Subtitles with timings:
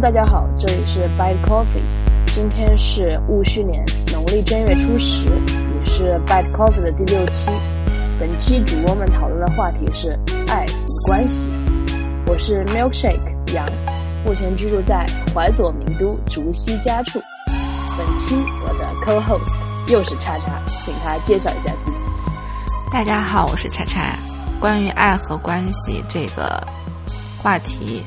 [0.00, 1.80] 大家好，这里是 Bite Coffee。
[2.26, 3.82] 今天是戊戌年
[4.12, 7.50] 农历正月初十，也是 Bite Coffee 的第六期。
[8.20, 10.10] 本期主播们讨论的话题是
[10.48, 10.70] 爱与
[11.06, 11.50] 关系。
[12.26, 13.66] 我是 Milkshake 杨，
[14.22, 17.18] 目前居住在怀左名都竹溪家处。
[17.96, 18.36] 本期
[18.66, 19.56] 我的 Co-host
[19.90, 22.10] 又是叉叉，请他介绍一下自己。
[22.92, 24.14] 大家好，我是叉叉。
[24.60, 26.62] 关于爱和关系这个
[27.38, 28.02] 话题，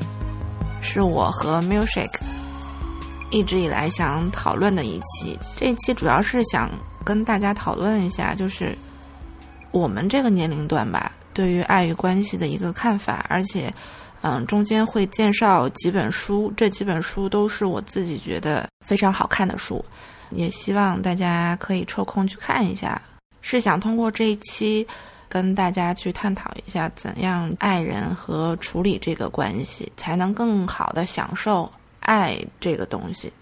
[0.80, 2.08] 是我和 Music
[3.30, 5.38] 一直以来想讨论的一期。
[5.56, 6.70] 这一期主要是想
[7.04, 8.76] 跟大家讨论一下，就是
[9.70, 13.24] 我们这个年龄段吧，对于爱与关系的一个看法。
[13.28, 13.72] 而且，
[14.22, 19.84] 嗯，中间会介绍几本书，这几本书都是我自己觉得非常好看的书，
[20.30, 23.00] 也希望大家可以抽空去看一下。
[23.42, 24.86] 是想通过这一期。
[25.30, 33.32] 跟大家去探讨一下，怎样爱人和处理这个关系，才能更好的享受爱这个东西，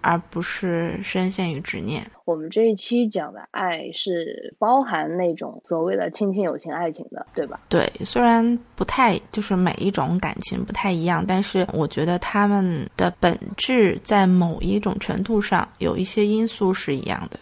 [0.00, 2.02] 而不是深陷于执念。
[2.24, 7.60] 我们这一期讲的爱是包含那种所谓的亲情、友情、爱情的，对吧？
[7.68, 17.38] 对，虽然不太就是每一种感情不太一样，但是我觉得他们的本质在某一种程度上有一些因素是一样的，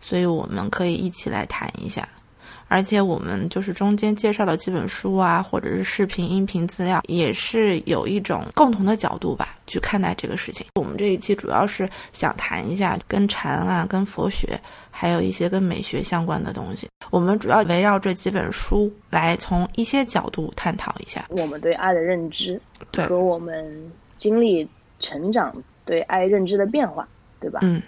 [0.00, 2.06] 所以我们可以一起来谈一下。
[2.70, 10.64] 而且我们就是中间介绍的几本书啊，或者是视频、音频资料，也是有一种共同的角度吧，去看待这个事情。
[10.76, 16.86] 我们这一期主要是想谈一下跟禅啊、跟佛学，还有一些跟美学相关的东西。
[17.10, 22.60] 我们主要围绕这几本书来从一些角度探讨一下我们对爱的认知，
[22.92, 24.68] 对和我们经历
[25.00, 25.52] 成长
[25.84, 27.08] 对爱认知的变化，
[27.40, 27.58] 对吧？
[27.62, 27.82] 嗯，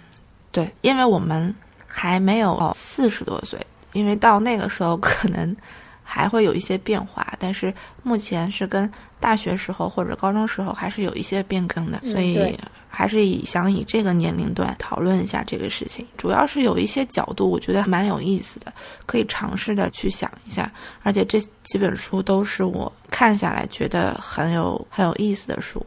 [0.51, 1.55] 对，因为我们
[1.87, 3.57] 还没有四十多岁。
[3.93, 5.55] 因为到那个时候 可能
[6.03, 12.55] 还会有一些变化，但是目前是跟大学时候或者高中时候还是有一些变更的，所以
[12.89, 16.05] 还是以想以这个年龄段讨论一下这个事情。
[16.17, 18.71] 主要是有一些角度，我觉得蛮有意思的，
[19.05, 20.71] 可以尝试的去想一下。
[21.03, 25.83] 而且这几本书都是我看下来觉得很有很有意思的书。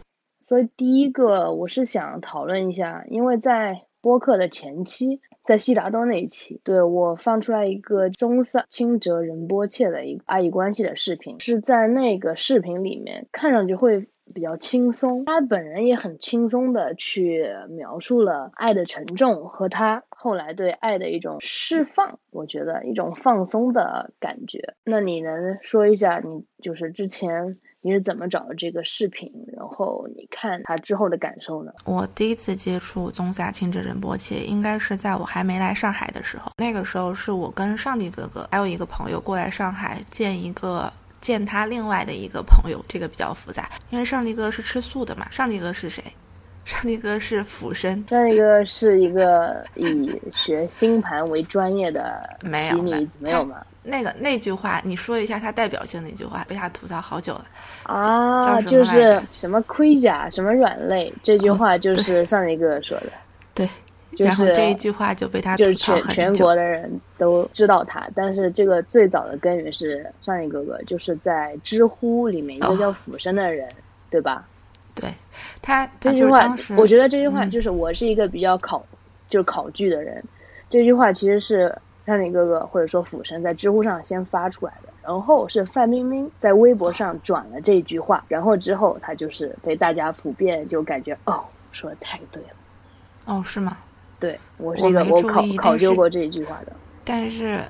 [0.47, 5.21] 所以第一个我是想讨论一下，因为在播客的前期。
[5.47, 24.75] 在悉达多那一期，对我放出来一个中萨清哲仁波切的一个爱意关系的视频，是在那个视频里面看上去会比较轻松，他本人也很轻松的去描述了爱的沉重和他后来对爱的一种释放，我觉得一种放松的感觉。
[24.85, 27.59] 那你能说一下你就是之前？
[27.83, 29.33] 你是怎么找的这个视频？
[29.57, 31.73] 然后你看他之后的感受呢？
[31.85, 36.51] 我第一次接触宗夏清哲仁波切，应该是在我还没来上海的时候。
[36.57, 40.93] 那个时候是我跟上帝哥哥还有一个朋友过来上海见一个
[41.27, 45.27] 见他另外的一个朋友，这个比较复杂，因为上帝哥是吃素的嘛。
[45.29, 46.01] 上帝哥是谁？
[46.65, 48.05] 上帝哥是俯身。
[48.09, 52.81] 上帝哥是一个以学星盘为专业的 没有
[53.19, 53.57] 没有吗？
[53.83, 57.47] 那个那句话，你说一下他代表性的一句话，被他吐槽好久了
[57.83, 63.13] 啊，就是什么盔甲，什么软肋，这句话就是上一个说的，
[63.53, 63.69] 对，
[64.15, 73.69] 就是这一句话就被他就是全全国的人都知道他，但是这个最早的根源是上一哥哥，就是在知乎里面一个叫俯身的人，
[74.11, 74.47] 对吧？
[74.95, 75.11] 对
[75.61, 78.85] 他这句话，我觉得这句话就是我是一个比较考
[79.29, 80.23] 就是考据的人，
[80.71, 81.77] 这句话其实是。
[82.07, 91.43] 山里哥哥或者说俯身在知乎上先发出来的，然后是范冰冰在微博上转了这句话，然后之后他就是被大家普遍就感觉哦，
[91.73, 92.49] 说的太对了。
[93.25, 93.79] 哦，是吗？
[94.19, 96.73] 对，我是一个我考考究过这一句话的。
[97.05, 97.61] 但是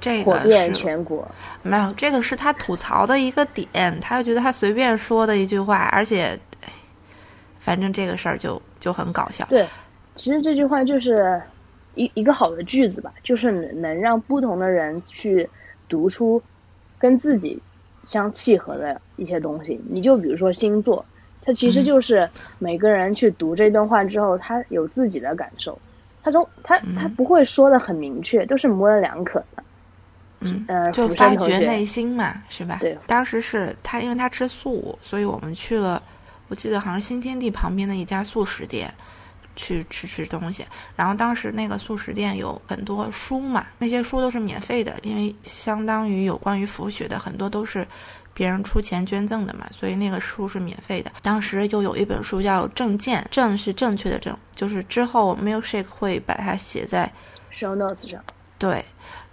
[0.00, 1.26] 这个火遍全国，
[1.62, 6.38] 没有这个是他吐槽的一个点，他就觉得他随便说的一句话，而且，
[7.58, 9.46] 反正这个事儿就就很搞笑。
[9.48, 9.66] 对，
[10.14, 11.40] 其实这句话就是。
[11.96, 15.50] 一一个好的句子吧，就是能让不同的人去
[15.88, 16.40] 读出
[17.00, 17.60] 跟自己
[18.06, 19.78] 相契合的一些东西。
[19.90, 21.04] 你就比如说星座，
[21.42, 22.28] 它其实就是
[22.58, 25.78] 每个人去读这段话之后，他有自己的感受。
[26.22, 29.62] 他中他他不会说的很明确，都是模棱两可的。
[30.40, 32.78] 嗯，就发掘内心嘛，是吧？
[32.80, 36.02] 对，当时是他，因为他吃素，所以我们去了，
[36.48, 38.92] 我记得好像新天地旁边的一家素食店。
[39.56, 40.64] 去吃吃东西，
[40.96, 47.86] 然后当时那个素食店有很多书嘛，那些书都是免费的，因为相当于有关于佛学的很多都是
[48.40, 51.12] 别人出钱捐赠的嘛，所以那个书是免费的。
[51.20, 57.12] 当时就有一本书叫《证件》，证是正确的证，就是之后 Milkshake 会把它写在
[57.52, 58.24] show notes 上。
[58.58, 58.82] 对，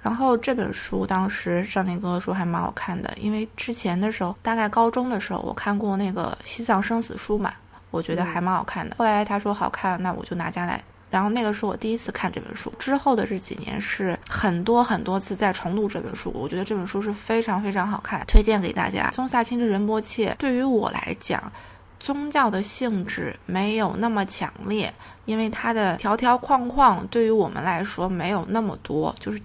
[0.02, 7.54] 然后这本书当时上林哥哥说还蛮好看的，因为之前的时候大概高中的时候我看过那个《西藏生死书》嘛。
[7.90, 8.98] 我觉得还蛮好看的。
[9.00, 10.84] 后来他说好看，那我就拿下来。
[11.10, 16.32] 然后那个是我第一次看这本书，之后的这几年是很多很多次在重读这本书。
[16.36, 19.10] 我觉得这本书是非常非常好看，推荐给大家。
[19.12, 21.52] 松萨清之仁波切对于我来讲，
[22.00, 24.94] 宗教的性质没有那么强烈，
[25.26, 29.42] 因为它的条条框框对于我们来说没有那么多，就是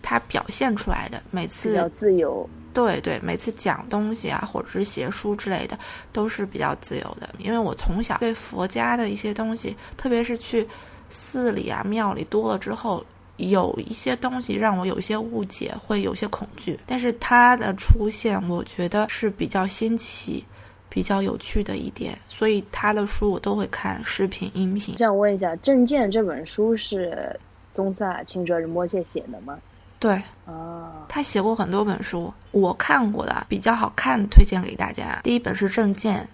[0.00, 2.48] 它表现出来的每次比较自由。
[2.72, 5.78] 对对，每次讲东西啊，或者是写书之类的，
[6.12, 7.28] 都是比较自由的。
[7.38, 10.66] 因为我从小对佛家的一些东西，特别是去
[11.08, 13.04] 寺里啊、庙里多了之后，
[13.36, 16.78] 有一些东西让我有一些误解，会有些恐惧。
[16.86, 20.44] 但是它的出现，我觉得是比较新奇、
[20.88, 22.16] 比较有趣的一点。
[22.28, 24.94] 所以他的书我都会看视频、音频。
[24.96, 27.38] 这样问一下，《证件》这本书是
[27.72, 29.58] 宗萨清哲仁波切写的吗？
[30.00, 30.14] 对，
[30.46, 35.20] 啊，他写过很多本书，我看过的比较好看，推荐给大家。
[35.22, 36.26] 第一本是《证件》，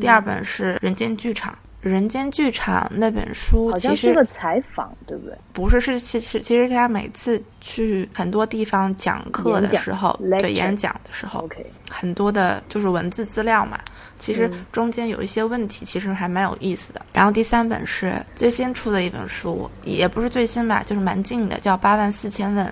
[0.00, 1.52] 第二本是《人间剧场》。
[1.88, 5.38] 《人间剧场》那本书好像是个采访，对不对？
[5.52, 13.78] 不是，是其实其实他每次去很多地方讲课的时候，对演讲的时候，OK，很多的就是文字资料嘛。
[14.18, 17.02] 其实中间有一些问题，其实还蛮有意思的。
[17.12, 22.66] 然后第三本是最新出的一本书，也不是最新吧，就是蛮近的，叫《八万四千问》。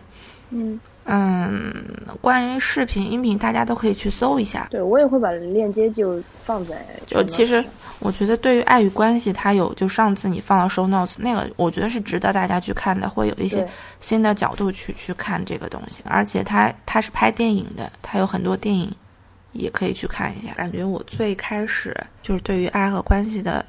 [0.54, 1.84] 嗯嗯，
[2.22, 4.68] 关于视频、音频，大家都可以去搜一下。
[4.70, 6.82] 对，我也会把链接就放在。
[7.06, 7.62] 就其实，
[7.98, 13.68] 我觉得对于爱与关系，它有就上次你放到 show notes 那个，我觉得是值得大家去看的，会有一些
[14.00, 16.00] 新的角度去去看这个东西。
[16.06, 18.90] 而且它它是拍电影的，它有很多电影
[19.52, 20.54] 也可以去看一下。
[20.54, 23.62] 感觉我最开始就是对于爱和关系的。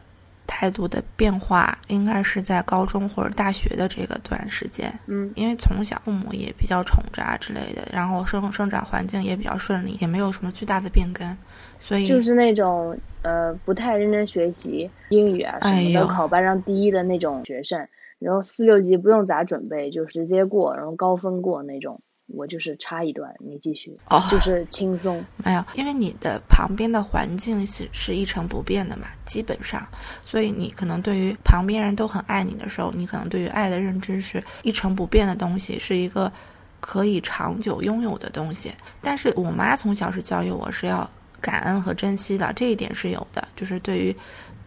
[0.48, 11.38] 态度的变化应该是在高中或者大学的这个段时间，嗯，因为从小父母也比较宠着啊之类的，然后生生长环境也比较顺利，也没有什么巨大的变更，
[11.80, 17.88] 所以就是那种呃不太认真学习英语啊什么的，考班上第一的那种学生，
[18.20, 22.02] 然后四六级不用咋准备就直接过，然后高分过那种。
[22.27, 23.95] 我就是插一段，你继续。
[24.10, 25.24] 哦，就是轻松。
[25.38, 29.88] 没有，因为你的旁边的环境是是一成不变的嘛，基本上，
[30.24, 36.31] 所以你可能对于旁边人都很爱你的时候，你可能对于爱的认知是一成不变的东西，是一个
[36.80, 38.72] 可以长久拥有的东西。
[39.01, 41.07] 但是我妈从小是教育我是要
[41.39, 43.48] 感恩和珍惜的，这一点是有的。
[43.56, 44.16] 就是对于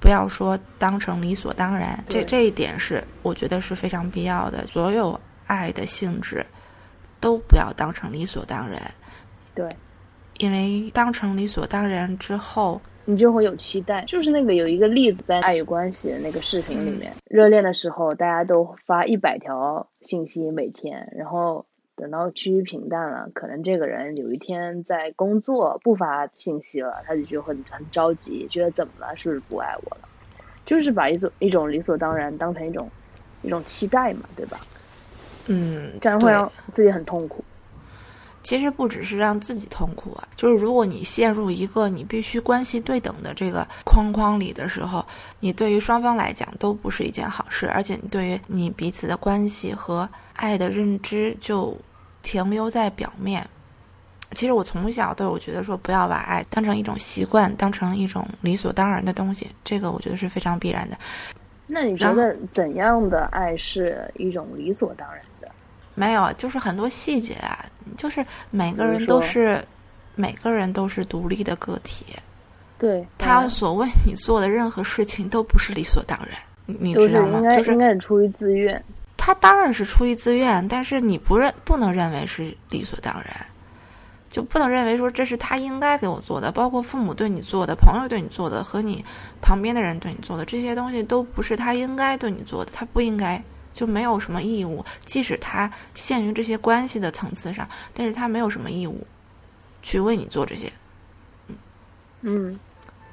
[0.00, 4.64] 不要说当成理所当然，这这一点是我觉得是非常必要的。
[4.69, 6.46] 所有爱的性质。
[7.20, 8.81] 都不要当成理所当然，
[9.55, 9.69] 对，
[10.38, 14.05] 因为当成理所当然之后，你就会有期待。
[14.06, 21.67] 就是那个有一个例子，在爱与关系的那个视频里面，热恋的时候大家都发一百条信息每天，然后
[21.97, 29.17] 等到趋于平淡了，可能这个人有一天在工作不发信息了，他就就很很着急，觉得怎么了？
[29.17, 30.09] 是不是不爱我了？
[30.65, 32.91] 就是把一种一种理所当然当成一种
[33.43, 34.61] 一种期待嘛，对吧？
[35.49, 37.45] 嗯，这样会让自己很痛苦。
[38.45, 45.05] 其实不只是让自己痛苦啊，就是如果你陷入一个你必须关系对等的这个框框里的时候，
[45.41, 51.77] 你对于双方来讲都不是一件好事，而且你对于你彼此的关系和爱的认知就
[52.23, 53.47] 停留在表面。
[54.32, 60.96] 其实我从小都有觉得说，不要把爱当成一种习惯，当成一种理所当然的东西，这个我觉得是非常必然的。
[61.67, 65.20] 那你觉得怎样的爱是一种理所当然？
[65.98, 69.60] 没有，就是很多细节啊，就是每个人都是，
[70.14, 72.05] 每个人都是独立的个体。
[72.78, 77.40] 对，他所为你做的任何事情都不是理所当然，你知道吗？
[77.48, 78.81] 就是应该是出于自愿。
[79.17, 83.46] 他当然是出于自愿，但是你不认不能认为是理所当然，
[84.31, 86.52] 就不能认为说这是他应该给我做的。
[86.52, 89.05] 包括父母对你做的，朋友对你做的，和你
[89.43, 93.43] 旁边的人对你做的这些东西，都不是他应该对你做的，他不应该。
[93.79, 99.06] 就没有什么义务，即使他限于这些关系的层次上，但是他没有什么义务
[99.82, 100.69] 去为你做这些。
[101.47, 101.56] 嗯
[102.23, 102.58] 嗯，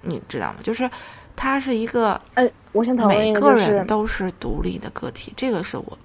[0.02, 0.56] 你知道吗？
[0.64, 0.90] 就是
[1.36, 5.98] 他是一个，呃，我想讨论每个人都是独立的个体，这个是我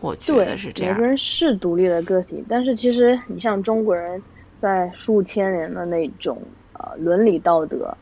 [0.00, 0.92] 我觉得是这样。
[0.92, 4.22] 每个人是独立的个体，但是其实你像中国人
[4.60, 6.38] 在数千年的那种
[6.74, 7.96] 呃伦理道德。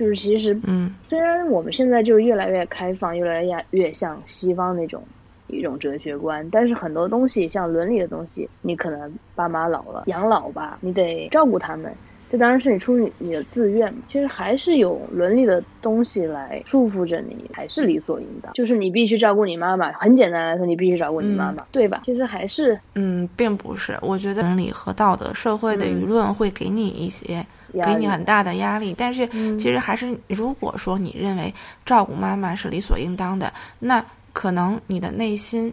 [0.00, 5.04] 就是其实，嗯，虽然我们现在就是越来越开放，越来越越像西方那种
[5.48, 11.92] 一种哲学观，但是很多东西像伦理的东西，你可能爸妈老了养老吧，你得照顾他们，
[12.32, 14.00] 这当然是你出于你的自愿嘛。
[14.08, 18.50] 其实还是有伦理的东西来束缚着你，还是理所应当。
[18.54, 22.00] 就是你必须照顾你妈妈，很简单来说，你必须照顾你妈妈，对吧？
[22.06, 23.98] 其实还是嗯，并不是。
[24.00, 28.94] 我觉得伦理和道德、社会的舆论会给你一些，给你很大的压力。
[28.96, 29.26] 但是
[29.58, 35.72] 其实还是，如果说你认为照顾妈妈是理所应当的，那可能你的内心。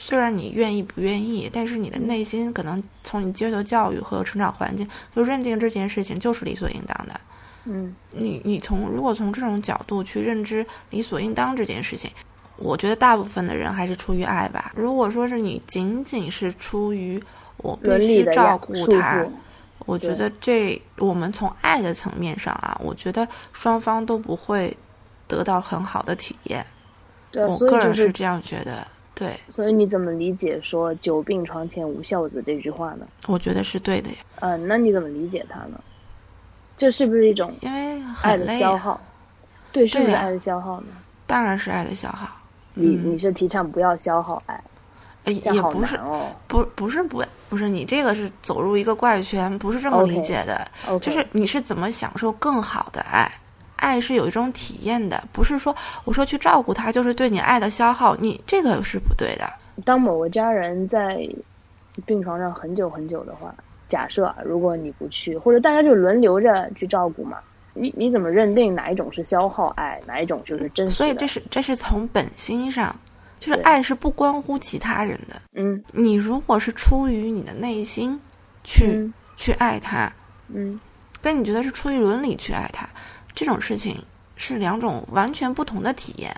[0.00, 7.20] 虽然你愿意不愿意，但是你的内心可能从你接受教育和成长环境就认定这件事情就是理所应当的。
[7.64, 12.08] 嗯，你你从如果从这种角度去认知理所应当这件事情，
[12.56, 14.72] 我觉得大部分的人还是出于爱吧。
[14.76, 17.20] 如果说是你仅仅是出于
[17.56, 19.26] 我必须照顾他，
[19.88, 24.76] 我觉得这我们从爱的层面上啊，我觉得双方都不会
[25.26, 26.62] 得到很好的体验。
[27.32, 28.86] 我个人是这样觉得。
[29.14, 33.06] 对，所以你怎么理解说“久病床前无孝子”这句话呢？
[33.26, 34.16] 我觉得是对的呀。
[34.40, 35.80] 嗯，那你怎么理解它呢？
[36.76, 39.00] 这是不是一种因为爱的消耗？
[39.72, 40.88] 对，是不是爱的消耗呢？
[41.26, 42.28] 当然是爱的消耗。
[42.74, 44.62] 你你是提倡不要消耗爱？
[45.24, 50.66] 哎，也不是哦，不不是不不是你这个是走入一个怪圈，不是这么理解的。
[51.00, 53.30] 就是你是怎么享受更好的爱？
[53.76, 55.74] 爱是有一种体验的，不是说
[56.04, 59.48] 我说去照顾他就是对你爱的消耗，你这个是不对的。
[59.84, 61.16] 当某个家人在
[62.04, 63.54] 病床上很久很久的话，
[63.86, 67.38] 假设如果你不去，或者大家就轮流着去照顾嘛，
[67.72, 70.96] 你你怎么认定哪一种是消耗爱，哪一种就是真实？
[70.96, 72.94] 所以这是这是从本心上，
[73.38, 75.40] 就是爱是不关乎其他人的。
[75.54, 78.18] 嗯，你如果是出于你的内心
[78.64, 80.12] 去去爱他，
[80.48, 80.78] 嗯，
[81.22, 82.88] 跟你觉得是出于伦理去爱他。
[83.34, 84.02] 这种事情
[84.36, 86.34] 是两种完全不同的体验。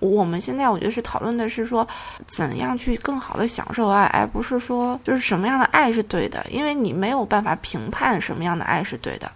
[0.00, 1.86] 我们现在我觉得是讨论的是说，
[2.26, 9.30] 怎样去更好的享受爱，而不是说就是什么样的爱是对的，因为你没有办法评判什么样的爱是对的。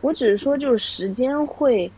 [0.00, 1.90] 我只是说，就是时间会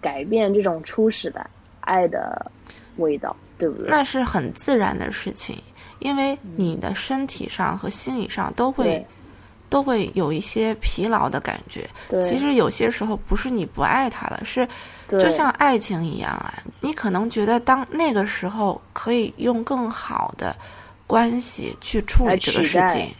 [0.00, 2.52] 改变这种初始的爱的
[2.98, 3.90] 味道，对不对？
[3.90, 5.60] 那是很自然的事情，
[5.98, 9.04] 因为你的身体上和心理上都会。
[9.70, 11.86] 都会有一些疲劳的感觉。
[12.22, 14.66] 其实有些时候不是你不爱他了，是
[15.10, 16.54] 就像爱情一样啊。
[16.80, 20.56] 你可能觉得当那个时候可以用更好的
[21.06, 23.14] 关系去处理这个事情，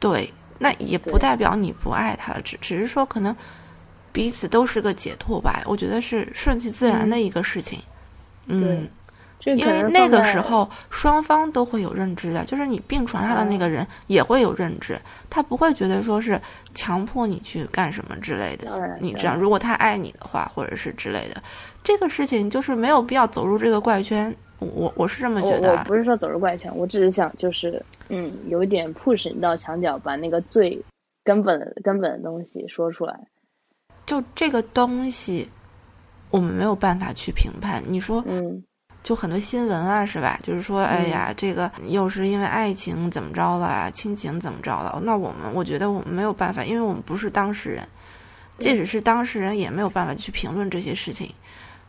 [0.00, 0.28] 对，
[0.58, 3.32] 那也不代表你不爱他了，只只是说可能
[4.10, 5.62] 彼此都是个解脱吧。
[5.66, 7.78] 我觉得是顺其自然的一个事情。
[8.46, 8.88] 嗯。
[9.54, 14.98] 因为那个时候双方都会有认知的，就是你病床上的那个人也会有认知，
[15.30, 16.40] 他不会觉得说是
[16.74, 18.98] 强迫你去干什么之类的。
[19.00, 21.40] 你这样，如果他爱你的话，或者是之类的，
[21.84, 24.34] 这个事情就是没有必要走入这个怪圈。
[24.58, 25.76] 我我是这么觉得。
[25.76, 30.82] 我不是说走入怪圈，我只是想就是嗯，有一点 push 你到墙角，把那个最
[31.22, 33.16] 根本根本的东西说出来。
[34.06, 35.48] 就这个东西，
[36.30, 37.80] 我们没有办法去评判。
[37.86, 38.64] 你说嗯。
[39.06, 40.36] 就很多新闻啊，是吧？
[40.42, 45.00] 就是说，哎呀，这个又是因为爱情怎么着了，亲情怎么着了？
[45.04, 47.86] 那我们，我觉得我们没有办法，因为我们不是当事人，
[48.58, 51.32] 即使是当事人，也没有办法去评论这些事情。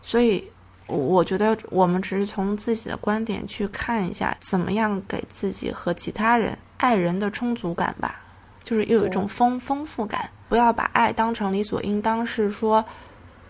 [0.04, 0.48] 所以，
[0.86, 8.22] 我觉得我们只是从自己的观点去看一下，怎么样给自己和其他人爱人的充足感吧，
[8.64, 10.30] 就是又有一种丰丰富感。
[10.50, 12.86] 不要把爱当成理所应当，是说，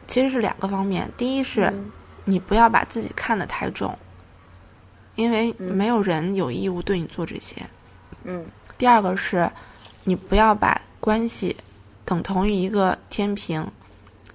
[0.07, 1.11] 其实是两个方面。
[1.17, 1.69] 第一是。
[2.29, 3.97] 你不要把自己看得太重，
[5.15, 7.55] 因为没有人有义务对你做这些。
[8.25, 8.45] 嗯。
[8.77, 9.49] 第二个是，
[10.03, 11.55] 你不要把关系
[12.03, 13.65] 等同于一个天平，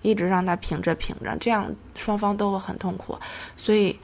[0.01, 3.17] 一直让它平着平着，这样双方都会很痛苦。
[3.59, 3.95] 所以，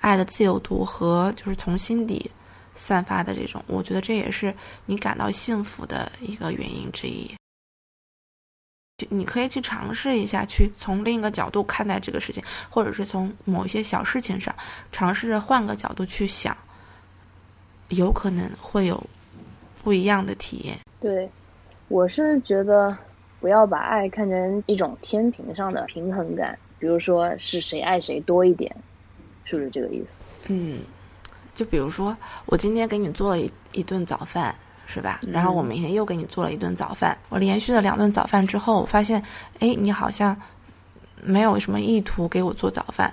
[0.00, 2.28] 爱的自由度和就是从心底
[2.74, 4.52] 散发的这种，我觉得这也是
[4.84, 7.37] 你感到幸福的一个原因之一。
[9.10, 14.52] 你可以去尝试一下，去从另一个角度看待这个事情，或者是从某一些小事情上
[14.90, 16.56] 尝试着换个角度去想，
[17.90, 19.00] 有可能会有
[19.84, 20.76] 不一样的体验。
[21.00, 21.30] 对，
[21.86, 22.96] 我是觉得
[23.38, 28.74] 不要把爱看成一种天平上的平衡感，比如说是谁爱谁多一点，
[29.44, 30.16] 是不是这个意思？
[30.48, 30.80] 嗯，
[31.54, 34.52] 就比如说我今天给你做了一一顿早饭。
[34.90, 35.20] 是吧？
[35.26, 37.16] 然后我明天又给你做了一顿早饭。
[37.28, 39.22] 我连续的两顿早饭之后，我发现，
[39.58, 40.34] 哎，你好像
[41.22, 43.12] 没有什么意图给我做早饭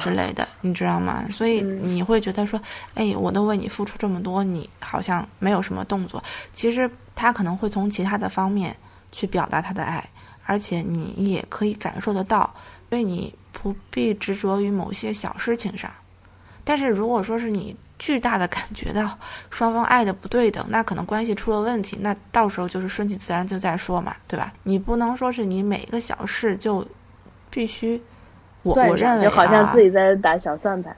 [0.00, 1.26] 之类的，你知道吗？
[1.28, 2.58] 所以你会觉得说，
[2.94, 6.24] 哎，我都为你付出这么多，你好像没有什么动作。
[6.54, 8.74] 其实他可能会从其他的方面
[9.12, 10.02] 去表达他的爱，
[10.46, 12.54] 而且你也可以感受得到。
[12.88, 15.90] 所以你不必执着于某些小事情上。
[16.64, 19.16] 但是如果说是你巨大的感觉到
[19.50, 24.52] 双方爱的不对等，那可能关系出了问题，那到时候就是顺其自然就再说嘛，对吧？
[24.64, 26.84] 你不能说是你每个小事就
[27.50, 28.02] 必须，
[28.62, 30.96] 我我认为就好像自己在打小算盘。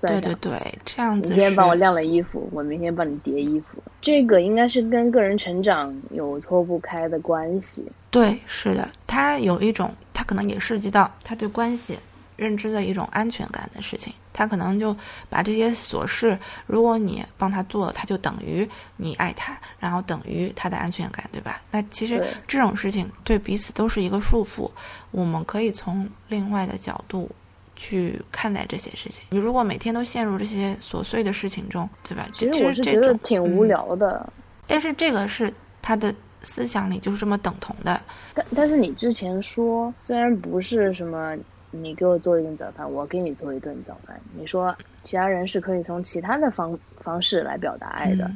[0.00, 0.52] 对对对，
[0.86, 1.28] 这样子。
[1.28, 3.82] 你今天帮我晾了衣服，我明天帮你叠衣服。
[4.00, 7.84] 这个应该是跟个人成长有脱不开的关系。
[8.10, 11.98] 对，是的，他有一种，他可能也涉及到他对关系。
[12.38, 14.96] 认知的一种安全感的事情，他可能就
[15.28, 18.66] 把这些琐事，如果你帮他做了，他就等于
[18.96, 21.60] 你爱他，然后等于他的安全感，对吧？
[21.72, 24.70] 那其实这种事情对彼此都是一个束缚。
[25.10, 27.28] 我们可以从另外的角度
[27.74, 29.24] 去看待这些事情。
[29.30, 32.28] 你如果每天都陷入这些琐碎的事情中，对吧？
[32.34, 34.32] 其实我是觉得挺无聊的。
[34.68, 35.52] 但是这个是
[35.82, 38.00] 他的思想里就是这么等同的。
[38.32, 41.36] 但但是你之前说，虽然不是什么。
[41.70, 44.18] 你给我做一顿早饭，我给你做一顿早饭。
[44.34, 48.30] 你说其他人是可以从其他的方方式来表达爱的，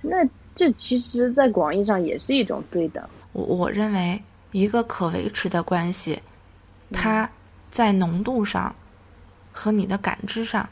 [0.00, 3.02] 那这其实，在广义上也是一种对等。
[3.32, 6.20] 我我认为，一个可维持的关系，
[6.92, 7.30] 它
[7.70, 8.74] 在浓度上
[9.52, 10.68] 和你的感知上，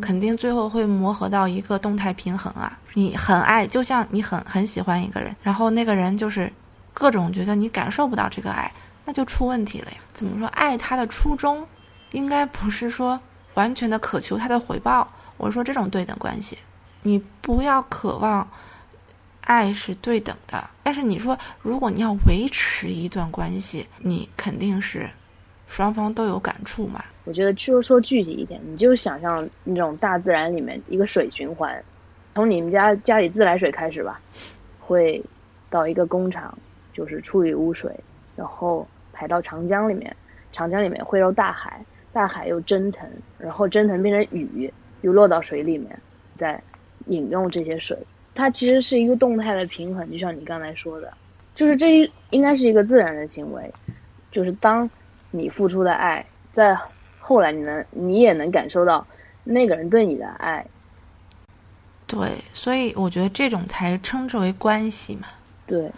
[0.00, 2.76] 肯定最后会磨合到一个动态平衡啊。
[2.94, 6.52] 你很爱，就像你很很喜欢一个人，然后那个人就是
[6.92, 8.72] 各种觉得你感受不到这个爱。
[9.04, 9.98] 那就出问题了呀！
[10.12, 10.46] 怎么说？
[10.48, 11.66] 爱他的初衷，
[12.12, 13.20] 应该不是说
[13.54, 15.12] 完全的渴求他的回报。
[15.36, 16.56] 我说这种对等关系，
[17.02, 18.48] 你不要渴望
[19.40, 20.70] 爱是对等的。
[20.84, 25.08] 但是你说，如果你要维持一段关系，你肯定是
[25.66, 27.02] 双方都有感触嘛。
[27.24, 31.82] 我觉得就说具体一点，你就想象那种大自然里面一个水循环，
[32.36, 34.20] 从你们家家里自来水开始吧，
[34.78, 35.20] 会
[35.68, 36.56] 到一个工厂，
[36.92, 37.92] 就是处理污水。
[38.34, 40.14] 然后排到长江里面，
[40.52, 43.08] 长江里面汇入大海，大海又蒸腾，
[43.38, 44.72] 然后蒸腾变成雨，
[45.02, 45.98] 又落到水里面，
[46.36, 46.60] 再
[47.06, 47.96] 饮用这些水。
[48.34, 51.12] 它其实是一个动态的平衡，就像你刚才说的，
[51.54, 53.72] 就是这一应该是一个自然的行为，
[54.30, 54.88] 就是当
[55.30, 56.76] 你付出的爱，在
[57.20, 59.06] 后来你能你也能感受到
[59.44, 60.66] 那个人对你的爱。
[62.06, 65.28] 对，所以我觉得这种才称之为关系嘛。
[65.66, 65.90] 对，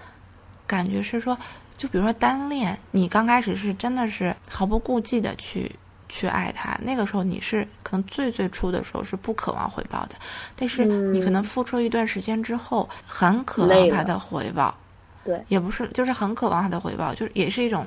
[0.66, 1.38] 感觉是说。
[1.76, 5.70] 就比如说单恋，你刚开始是真的是毫不顾忌的去
[6.08, 10.14] 去爱他，那个时候你是可能最最初的时候是不渴望回报的，
[10.54, 14.72] 但是你可能付出一段时间之后，很渴望他的回报，
[15.24, 17.84] 对，也不是就是很渴望他的回报，就是也是一种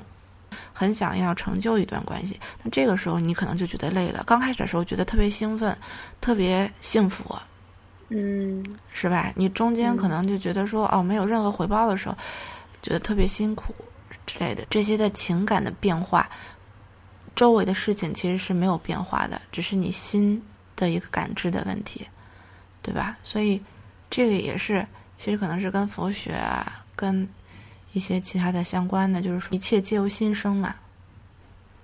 [0.74, 2.38] 很想要成就一段关系。
[2.62, 5.74] 那这个时候你可能就觉得累了，刚开始的时候觉得特别兴奋，
[6.20, 7.24] 特别幸福，
[8.10, 9.32] 嗯，是吧？
[9.34, 12.14] 你中间可能就觉得说哦，没有任何回报的时候。
[12.80, 13.74] 觉得特别辛苦
[14.24, 16.30] 之类的，这些的情感的变化，
[17.34, 20.40] 周围的事情其实是没有变化的，只是你心
[20.76, 22.06] 的一个感知的问题，
[22.82, 23.18] 对吧？
[23.22, 23.60] 所以
[24.08, 24.86] 这个也是，
[25.16, 27.28] 其实可能是跟佛学啊，跟
[27.92, 30.74] 一些其他的相关的，就是说一切皆由心生嘛。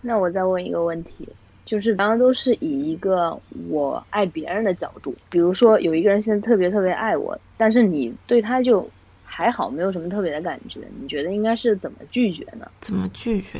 [0.00, 1.28] 那我再问一个问题，
[1.64, 8.88] 就是刚刚都是以一个我爱别人的角度，比如说有一个人现在特别特别爱我，但是你对他就。
[9.36, 10.78] 还好，没有什么特别的感觉。
[11.00, 12.70] 你觉得应该是怎么拒绝呢？
[12.78, 13.58] 怎么拒绝？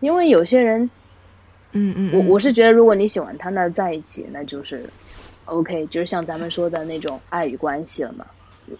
[0.00, 0.90] 因为有些人，
[1.72, 4.84] 嗯嗯，我我是觉得，如果你喜欢他，那在一起那就是
[5.46, 8.26] ，OK，就是像咱们说的那种爱与关系了嘛。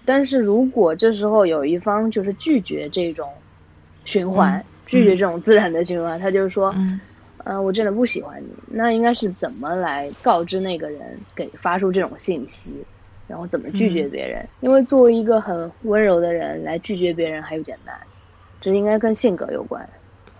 [0.04, 3.26] 但是如果这时候有一方就是拒绝这种
[4.04, 6.74] 循环，拒绝这种自然的循环，他就是说，
[7.44, 8.48] 嗯，我真的不喜欢你。
[8.66, 12.84] 那应该是怎么来告知那个人，给发出这种信息？
[13.28, 14.44] 然后怎么拒绝别人？
[14.60, 17.94] 因为作为一个很温柔的人来拒绝别人还有点难，
[18.60, 19.88] 这应该跟性格有关。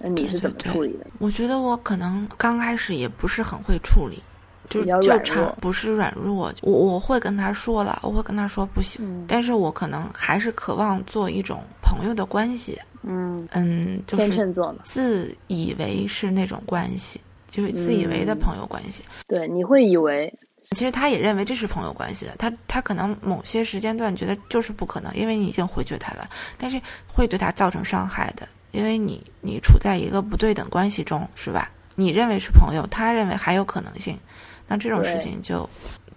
[0.01, 1.07] 那你是怎么处理的？
[1.19, 4.23] 我觉得我可能刚开始也不是很会处理，
[4.71, 6.53] 就是就差不是软弱。
[6.63, 12.79] 我我会跟他说了，我会跟他说不行，但是我可能还是渴望做一种朋友的关系。
[13.03, 17.21] 嗯嗯，就是自以为是那种关系，
[17.51, 19.05] 就是自以为的朋友关系。
[19.27, 20.33] 对，你会以为。
[20.77, 26.29] 其实他也认为这是朋友关系的，他他可能某些时间段觉得就是不可能，因为你已经回绝他了，
[26.59, 31.71] 但是会对他造成伤害的，因为你你处在一个不对等关系中，是吧？
[31.95, 34.19] 你认为是朋友，他认为还有可能性，
[34.67, 35.69] 那这种事情就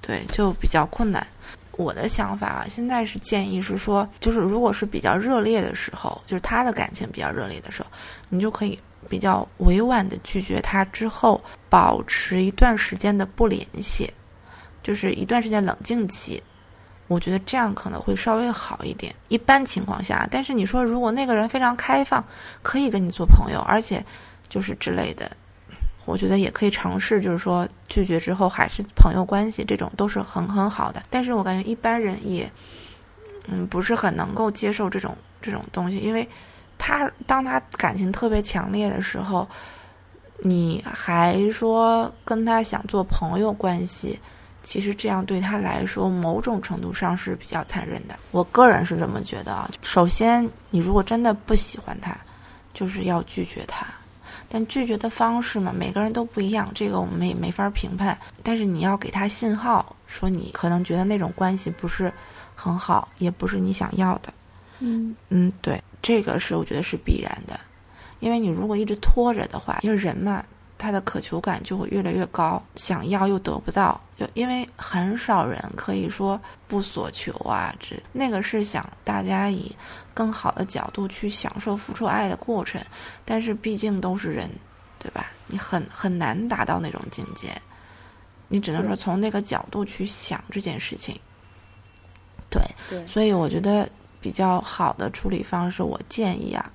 [0.02, 1.26] 对就比较困难。
[1.78, 7.90] 我的想法啊，现在是建议是说，就是如果是比较热烈的时候，就是他的感情比较热烈的时候，
[8.28, 8.78] 你就可以
[9.10, 14.12] 比较委婉的拒绝他，之后保持一段时间的不联系。
[14.84, 16.42] 就是一段时间冷静期，
[17.08, 19.14] 我觉得这样可能会稍微好一点。
[19.28, 22.24] 一般情况下，但是你说如果那个人非常开放，
[22.62, 24.04] 可以跟你做朋友，而且
[24.50, 25.30] 就是之类的，
[26.06, 31.04] 我觉得也可以尝试，就是说拒绝之后还是朋友关系，这种都是很很好的。
[31.10, 32.52] 但是我感觉一般人也，
[33.48, 36.28] 嗯，不是很能够接受这种这种东西，因为
[36.78, 39.48] 他当他感情特别强烈的时候，
[40.40, 44.20] 你还说跟他想做朋友关系。
[44.64, 48.16] 其实这样对他来说，某种程度上是比较残忍的。
[48.32, 49.70] 我个人是这么觉得啊。
[49.82, 52.16] 首先，你如果真的不喜欢他，
[52.74, 53.88] 就是要拒绝他。
[54.48, 58.18] 但拒绝的方式嘛，每个人都不一样，这个我们也没法评判。
[58.44, 62.12] 但是你要给他信号，说你可能觉得那种关系不是
[62.54, 64.34] 很好，也不是你想要的。
[64.80, 67.60] 嗯嗯，对，这个是我觉得是必然的。
[68.20, 70.44] 因为你如果一直拖着的话，因为人嘛。
[70.82, 79.72] 他的渴求感就会越来越高，想要又得不到，就因为很少人可以说不所求啊，这那个是想大家以
[80.12, 82.84] 更好的角度去享受付出爱的过程，
[83.24, 84.50] 但是毕竟都是人，
[84.98, 85.28] 对吧？
[85.46, 87.50] 你很很难达到那种境界，
[88.48, 91.16] 你只能说从那个角度去想这件事情。
[92.50, 93.88] 对，所以我觉得
[94.20, 96.72] 比较好的处理方式，我建议啊，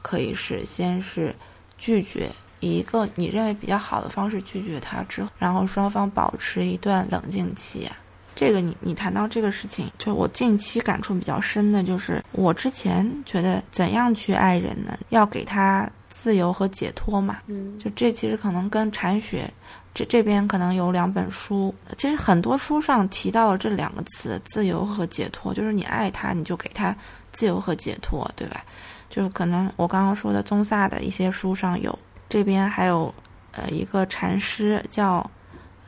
[0.00, 1.34] 可以是先是
[1.76, 2.30] 拒绝。
[2.62, 7.86] 以一个你认为比较好的方式拒绝他之后，然后双方保持一段冷静期。
[8.34, 14.96] 这个你你谈到这个事情，就我近期感触比较深的就是，我之前觉得怎样去爱人呢？
[15.10, 17.40] 要给他自由和解脱嘛。
[17.48, 19.52] 嗯，就这其实可能跟禅学
[19.92, 26.96] 这这边可能有两本书，其实很多书上提到了这两个词“自由”和“解脱”，就是你爱他，你就给他
[27.32, 28.64] 自由和解脱，对吧？
[29.10, 31.96] 就是可能我刚刚说的宗萨的一些书上有。
[32.32, 33.14] 这边还有，
[33.50, 35.30] 呃，一个禅师叫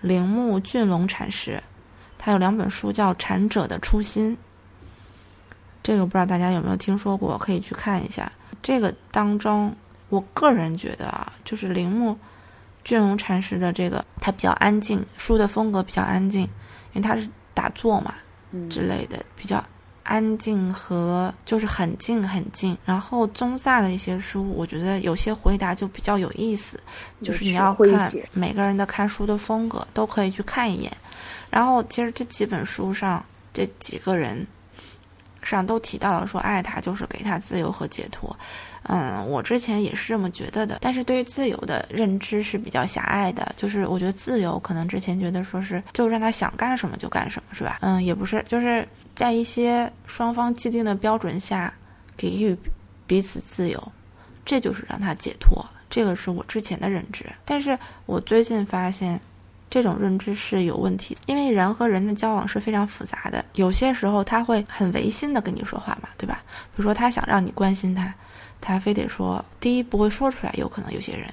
[0.02, 1.58] 铃木俊龙禅师，
[2.18, 4.36] 他有两本书叫《禅者的初心》。
[5.82, 8.30] 这个不知道大家有没有听说过，可以去看一下。
[8.62, 9.74] 这个当中，
[10.10, 12.14] 我个人觉得啊，就是铃木
[12.84, 16.42] 俊龙禅师的这个，他比较安静，书的风格比较安静，
[16.92, 18.16] 因为他是打坐嘛，
[18.68, 19.64] 之类的，比较。
[20.04, 26.78] 安静和就是很静很静，然后宗萨的一些书，我觉得有些回答就比较有意思，
[27.22, 30.92] 就是你要看每个人的看书的风格，都可以去看一眼。
[31.50, 34.46] 然后其实这几本书上这几个人
[35.44, 38.36] 上都提到了说，爱他就是给他自由和解脱。
[38.84, 47.78] 嗯，我之前也是这么觉得的，但是对于自由的认知是比较狭隘的，就是我觉得自由可能之前觉得说是就让他想干什么就干什么，是吧？
[47.80, 51.72] 嗯，也不是，就是在一些双方既定的标准下
[52.16, 52.54] 给予
[53.06, 53.92] 彼此自由，
[54.44, 55.64] 这就是让他解脱。
[55.88, 59.18] 这个是我之前的认知，但是我最近发现
[59.70, 66.42] 这种认知是有问题，因为人和人的交往是非常复杂的，有些时候他会很违心的跟你说话嘛，对吧？
[66.74, 68.14] 比如说他想让你关心他。
[68.60, 71.24] 他非得说，第一不会说出来，有可能有些人，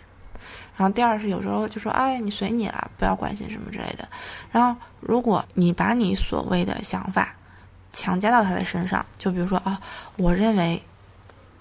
[0.76, 4.06] 然后第二是有时候就说，哎，你随你了，不要关心什么之类的。
[4.52, 7.34] 然后如果你把你所谓的想法
[7.94, 9.80] 强加到他的身上，就比如说啊，
[10.17, 10.84] 我认为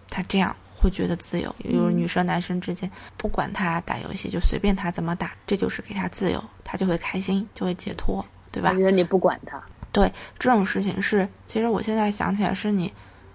[0.09, 8.73] 他这样会觉得自由，比如女生男生之间不管他打游戏就随便他怎么打，这就是给他自由，他就会开心，就会解脱，对吧？
[8.75, 9.63] 觉得你不管他，
[9.93, 12.93] 对这种事情是，其实我现在想起来是你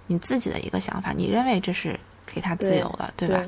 [0.08, 2.00] 你自己的一个想法，你认为这是。
[2.28, 3.46] 给他自由了，对吧？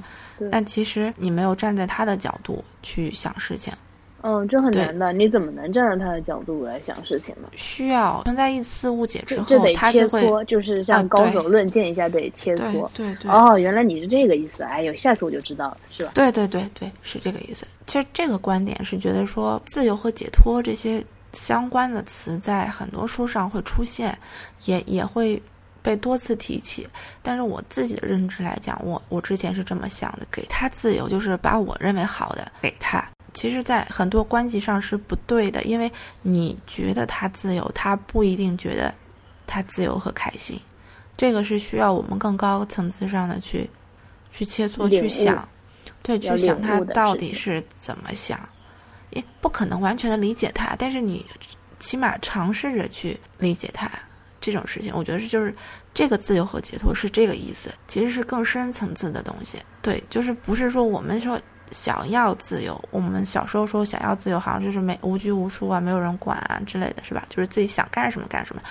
[0.52, 3.74] 但其实你没有站在他的角度去想事情。
[4.22, 5.14] 嗯，这很难的。
[5.14, 7.50] 你怎么能站在他的角度来想事情呢？
[7.56, 12.90] 需要存在一次误解之后，这得切磋，就是像高手论剑一下，得切磋。
[12.94, 13.30] 对对。
[13.30, 14.64] 哦，原来你是这个意思。
[14.64, 16.12] 哎呦，下次我就知道了，是吧？
[16.16, 17.66] 对对对对，是这个意思。
[17.86, 21.04] 其实这个观点是觉得说，自由和解脱这些
[21.34, 24.18] 相关的词在很多书上会出现，
[24.66, 25.42] 也也会。
[25.84, 26.86] 被多次提起，
[27.22, 33.08] 但是我自己的认知来讲，我我之前是这么想的：给他自由，就是把我认为好的给他。
[33.38, 35.92] 其实，在很多关系上是不对的，因为
[36.24, 38.92] 你觉得他自由，他不一定觉得
[39.46, 40.60] 他自由和开心。
[41.16, 43.70] 这个是需要我们更高层次上的去
[44.32, 45.48] 去切磋、去想，
[46.02, 48.40] 对，去想他到底是怎么想。
[49.12, 51.24] 也不可能完全的理解他，但是你
[51.78, 53.88] 起码尝试着去理解他。
[54.42, 55.54] 这种事情，我觉得是就是
[55.94, 59.60] 这个自由和解脱是这个意思，其实是更深层次的东西。
[59.84, 61.40] 对，就是不是说我们说
[61.72, 67.26] 想要自由，我们小时候说想要自由，好像就是没无拘无束啊，没有人管啊之类的是吧？
[67.30, 68.62] 就是自己想干什么干什么。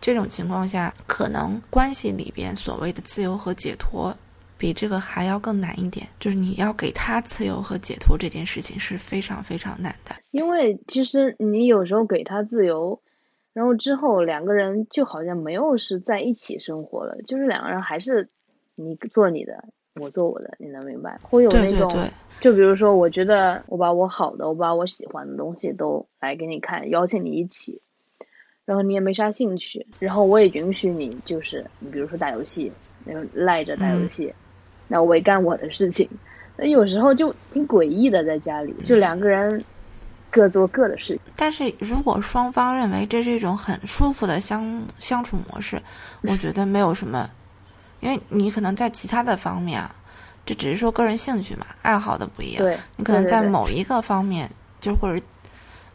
[0.00, 4.14] 这种情况下，可能关系里边所谓的自由和解脱，
[4.58, 6.06] 比这个还要更难一点。
[6.20, 13.00] 就是你要给他自由和解脱这件事情是非常非常难的，因为其实你有时候给他自由。
[13.52, 18.28] 然后之后两个人就好像没有是在一起生活了，就是两个人还是
[18.74, 21.18] 你做你的，我做我的，你能明白？
[21.22, 27.80] 会有那种，对对对就比如说，我觉得我把我好的，我把我喜欢的东西都来给你看，邀请你一起，
[28.64, 32.70] 然后你也没啥兴趣，然后我也允许你，就是你比如说打游戏，
[33.04, 34.32] 那种赖着打游戏，
[34.86, 36.08] 那我也干我的事情。
[36.56, 39.64] 那有时候就挺诡异的，在家里就两个人
[40.30, 41.20] 各做各的事情。
[41.36, 45.80] 但是如果双方认为这是一种很舒服的相相处模式，
[46.22, 47.30] 我觉得没有什么，
[48.00, 49.95] 因为你可能在其他的方面啊，
[50.46, 52.62] 这只是说个人兴趣嘛，爱好的不一样。
[52.62, 54.48] 对，你可能在某一个方面，
[54.80, 55.22] 就或者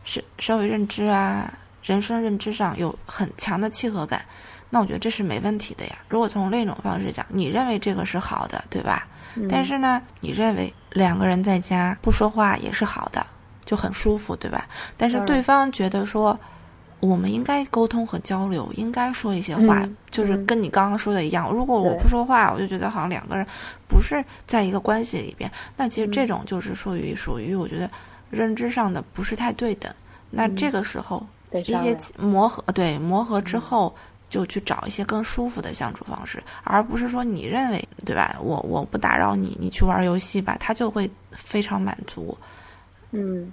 [0.04, 4.24] 是社会认知啊、人生认知上有很强的契合感，
[4.70, 5.94] 那我觉得这是没问题的呀。
[6.10, 9.08] 如果从另一种方式讲，你认为这个是好的，对吧？
[9.36, 13.26] 嗯但是呢，你认为两个人在家不说话也是好的，
[13.64, 14.68] 就很舒服，对吧？
[14.98, 16.38] 但是对方觉得说，
[17.02, 21.52] 我们应该沟通和交流，应该说一些话，嗯就是嗯跟你刚刚说的一样。
[21.52, 23.46] 如果我不说话，我就觉得好像两个人
[23.88, 25.52] 不是在一个关系里边。
[25.76, 27.90] 那其实嗯这种就是属于属于我觉得
[28.30, 29.94] 认知上的不是太对等。
[30.30, 33.96] 那嗯这个时候一些磨合，对磨合之嗯后。
[34.32, 38.38] 就去找一些更舒服的相处方式，而不是说你认为对吧？
[38.42, 42.38] 我我不打扰你，你去玩游戏吧，他就会非常满足。
[43.12, 43.52] 嗯，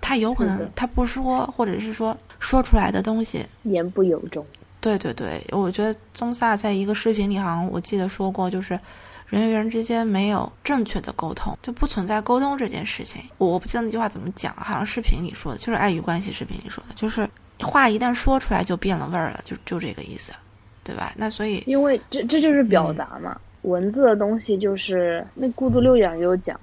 [0.00, 4.44] 他有可能他不说，或者是说说出来的东西，言不由衷。
[4.80, 8.78] 对对对，我觉得宗萨在一个视频里好像我记得说过，就是
[9.26, 13.20] 人与人之间没有正确的沟通，就不存在沟通这件事情。
[13.38, 17.28] 我我不记得那句话怎么讲，好像视频里说的，就是爱与关系视频里说的，就是
[17.58, 20.32] 话一旦说出来就变了味儿了，就就这个意思，
[20.84, 21.12] 对吧？
[21.16, 26.60] 那所以因为这这就是表嗯达嘛，文字的东西就是那孤独六讲也有讲，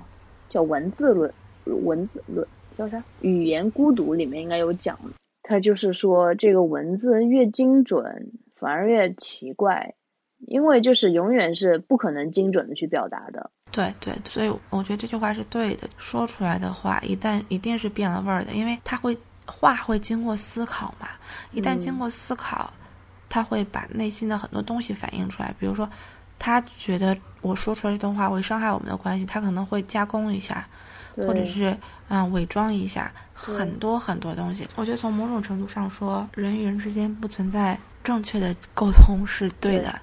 [0.50, 1.34] 叫文字论，
[1.66, 3.04] 文字论叫啥？
[3.22, 5.00] 语言孤独里面应该有讲，
[5.42, 9.96] 它就是说这个文字越精准，反而越奇怪，
[10.40, 13.52] 因为就是永远是不可能精准的去表达的。
[13.72, 15.90] 对对，所以我觉得这句话是对的。
[15.98, 21.08] 说出来的话，一旦一定是变了味儿的，因为它会话会经过思考嘛，
[21.52, 22.72] 一旦经过思考，
[23.28, 25.52] 他会把内心的很多东西反映出来。
[25.60, 25.90] 比如说，
[26.38, 30.68] 他觉得我说出来这段话会伤害我们的关系，他可能会加工一下，
[31.16, 31.76] 或者是
[32.10, 34.68] 嗯伪装一下很多很多东西。
[34.76, 40.00] 我觉得从某种程度上说，人与人之间不存在正确的沟通是对的，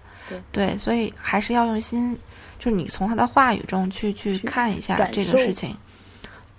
[0.53, 2.17] 对所以还是要用心，
[2.59, 5.77] 就是你从他的话语中去去去看一下这个事情。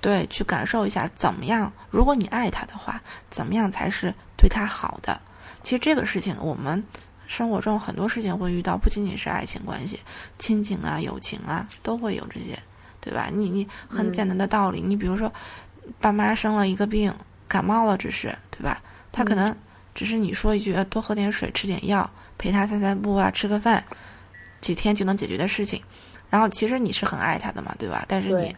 [0.02, 1.72] 对，去感受一下怎么样。
[1.92, 5.22] 如果你爱他的话，怎么样才是对他好的？
[5.62, 6.84] 其实这个事情，我们
[7.28, 10.00] 生活中很多事情会遇到，不仅仅是爱情关系，
[10.40, 12.58] 亲情啊、友情啊，都会有这些，
[13.02, 13.30] 对吧？
[13.34, 15.32] 你你很简单的道理，你比如说，
[16.00, 17.14] 爸妈生了一个病，
[17.48, 18.82] 感冒了，只是对吧？
[19.12, 19.54] 他可能
[19.94, 23.84] 只是你说一句，呃多喝点水，吃点药，陪他散散步啊，吃个饭，
[24.62, 25.82] 几天就能解决的事情。
[26.30, 28.06] 然后其实你是很爱他的嘛，对吧？
[28.08, 28.56] 但是你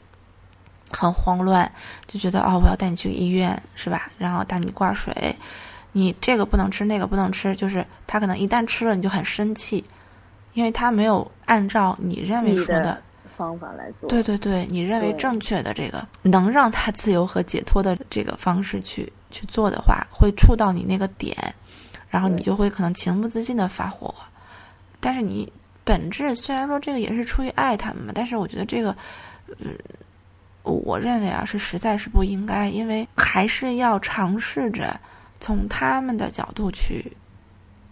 [0.92, 1.72] 很慌乱，
[2.06, 4.12] 就觉得哦，我要带你去医院，是吧？
[4.20, 5.36] 然后带你挂水，
[5.92, 9.84] 你这个不能吃，那个不能吃，就是他可能一旦吃了，你就很生气，
[10.54, 13.02] 因为他没有按照你认为说的的
[13.38, 14.10] 方法来做。
[14.10, 21.36] 对对对，你认为正确的这个能让他自由和解脱的这个方式去去做的话，会触到你那个点，
[22.10, 24.14] 然后你就会可能情不自禁的发火。
[25.00, 25.52] 但是你
[25.84, 28.96] 本质虽然说这个也是出于爱他们嘛，但是我觉得这个，
[29.60, 29.78] 嗯，
[30.64, 35.00] 我认为啊是实在是不应该，因为还是要尝试着
[35.40, 37.12] 从他们的角度去。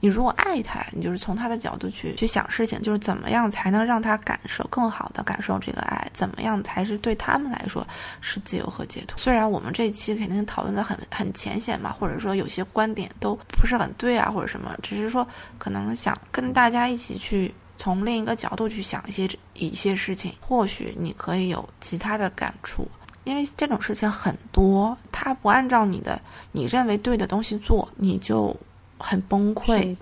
[0.02, 7.88] 你如果爱他，你就是从他的角度去去想事情，就是怎么样才能让他感受更好的感受这个爱，怎么样才是对他们来说
[8.20, 9.18] 是自由和解脱。
[9.18, 15.26] 虽然我们这期肯定讨论的很很浅显嘛，或者说有些观点都不是很对啊，或者什么，只是说
[15.58, 22.88] 可能想跟大家一起去从另一个角度去想一些一些事情，或许你可以有其他的感触。
[23.24, 26.20] 因为这种事情很多，他不按照你的
[26.52, 28.56] 你认为对的东西做，你就
[29.02, 29.96] 很崩溃。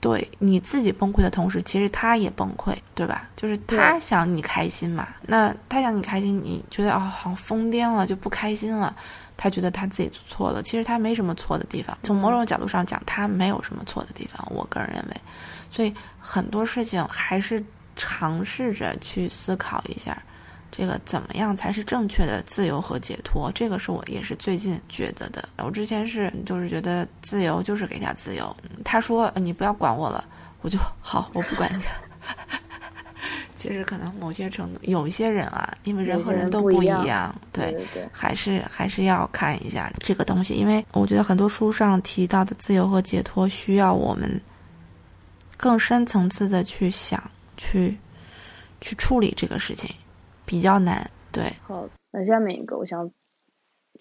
[0.00, 3.28] 对你自己崩溃的同时，其实他也崩溃，对吧？
[3.36, 8.96] 就是他想你开心嘛，那他想你开心，你觉得哦，好像疯癫了，就不开心了。
[9.36, 11.98] 他觉得他自己做错了，其实他没什么错的地方。
[12.02, 14.42] 从某种角度上讲，他没有什么错的地方。
[14.50, 15.16] 我个人认为，
[15.70, 17.62] 所以很多事情还是
[17.94, 20.16] 尝试着去思考一下，
[20.70, 23.50] 这个怎么样才是正确的自由和解脱？
[23.54, 25.48] 这个是我也是最近觉得的。
[25.58, 30.24] 我之前是就是觉得自由就是给他自由，他说呃你不要管我了，
[30.62, 31.82] 我就好，我不管你。
[33.54, 44.40] 其实可能某些程度，有一些人啊，因为人和人都不一样样，对对对，还是还是要看一下这个东西，因为我觉得很多书上提到的自由和解脱，需要我们
[45.58, 47.22] 更深层次的去想，
[47.58, 47.94] 去
[48.80, 49.94] 去处理这个事情，
[50.50, 51.08] 比较难。
[51.30, 53.08] 对，好，那下面一个我想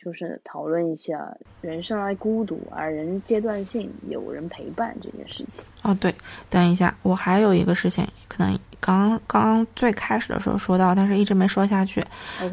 [0.04, 5.64] 就是讨论一下人生来孤独，而人阶段性有人陪伴这件事情。
[5.84, 6.12] 哦，对，
[6.50, 12.04] 等一下，我还有一个事情，可能刚刚最开始的时候说到，但是一直没说下去，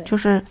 [0.05, 0.45] 就是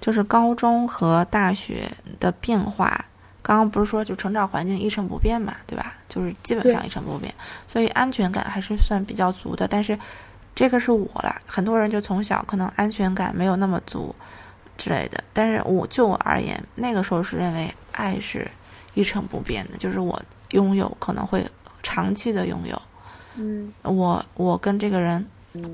[0.00, 1.82] 就是高中和大学
[2.18, 3.04] 的变化。
[3.42, 5.94] 刚刚不是说就成长环境一成不变嘛，对吧？
[6.08, 7.32] 就是基本上一成不变，
[7.68, 9.68] 所以安全感还是算比较足的。
[9.68, 9.96] 但是
[10.56, 14.12] 这个是我啦，很多人就从小可能安全感没有那么足
[14.78, 15.22] 之类的。
[15.32, 18.48] 但是我就我而言，那个时候是认为爱是
[18.94, 20.20] 一成不变的，就是我
[20.52, 21.44] 拥有可能会
[21.82, 22.82] 长期的拥有。
[23.36, 25.24] 嗯，我我跟这个人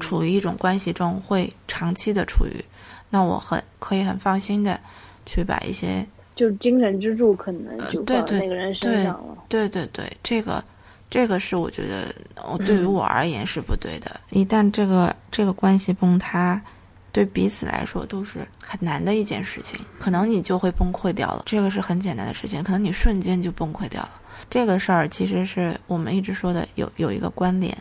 [0.01, 2.65] 处于一种关系中会长期的处于，
[3.09, 4.79] 那我很可以很放心的
[5.25, 6.05] 去把一些。
[6.35, 9.37] 就精神支柱可能就在那个人身上了。
[9.49, 10.65] 对对对，这个
[11.13, 12.15] 这个是我觉得，
[12.51, 14.19] 我对于我而言是不对的。
[14.31, 16.59] 一旦这个这个关系崩塌，
[17.13, 19.79] 对彼此来说都是很难的一件事情。
[19.99, 21.43] 可能你就会崩溃掉了。
[21.45, 24.23] 这个是很简单的事情，可能你瞬间就崩溃掉了。
[24.49, 27.77] 这个事儿其实是我们一直说的，有有一个观点，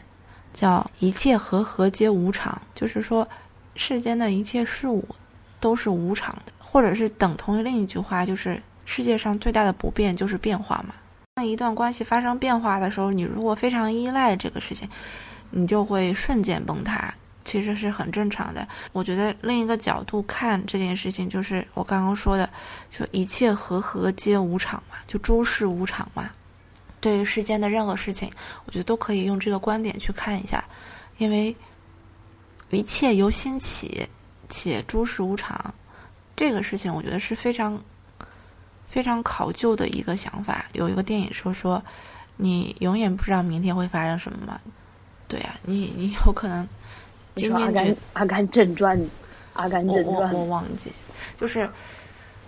[0.54, 3.26] 叫一切和和皆无常，就是说
[3.78, 5.08] 世间的一切事物
[5.62, 6.52] 都是无常的。
[6.60, 10.96] 或者是等同于另一句话，就是世界上最大的不变就是变化嘛。
[11.34, 14.88] 当一段关系发生变化的时候，你如果非常依赖这个事情，
[15.50, 17.13] 你就会瞬间崩塌，
[17.46, 18.67] 其实是很正常的。
[18.91, 22.50] 我觉得另一个角度看这件事情，就是我刚刚说的，
[22.91, 26.30] 就一切和合皆无常嘛，就诸事无常嘛。
[27.00, 28.30] 对于世间的任何事情，
[28.65, 30.63] 我觉得都可以用这个观点去看一下，
[31.17, 31.56] 因为
[32.72, 34.06] 一切由心起，
[34.50, 35.74] 且诸事无常。
[36.36, 37.82] 这个事情我觉得是非常
[38.91, 40.65] 非常考究的一个想法。
[40.73, 41.82] 有一个电影说说，
[42.36, 44.60] 你永远不知道明天会发生什么吗？
[45.27, 46.67] 对啊，你你有可能
[47.36, 48.97] 今天觉阿甘正传》
[49.54, 50.91] 《阿甘正传》，我忘记，
[51.39, 51.69] 就是，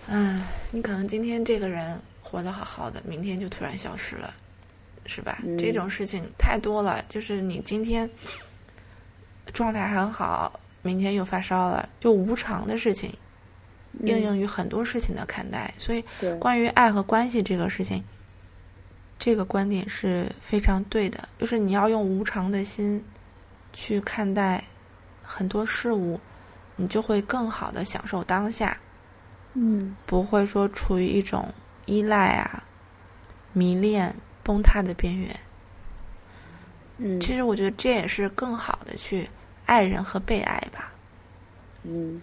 [0.07, 4.33] 嗯，你可能今天这个人活得好好的，明天就突然消失了，
[5.05, 5.37] 是吧？
[5.57, 7.01] 这种事情太多了。
[7.07, 8.09] 就是你今天
[9.53, 13.13] 状态很好，明天又发烧了，就无常的事情。
[14.01, 16.03] 应用于很多事情的看待，所以
[16.39, 18.03] 关于爱和关系这个事情，
[19.19, 21.29] 这个观点是非常对的。
[21.37, 23.03] 就是你要用无常的心
[23.71, 24.63] 去看待
[25.21, 26.19] 很多事物，
[26.75, 28.77] 你就会更好的享受当下。
[29.53, 31.53] 嗯，不会说处于一种
[31.85, 32.63] 依赖啊、
[33.53, 35.39] 迷恋、崩塌的边缘。
[36.97, 39.29] 嗯，其实我觉得这也是更好的去
[39.65, 40.91] 爱人和被爱吧。
[41.83, 42.19] 嗯。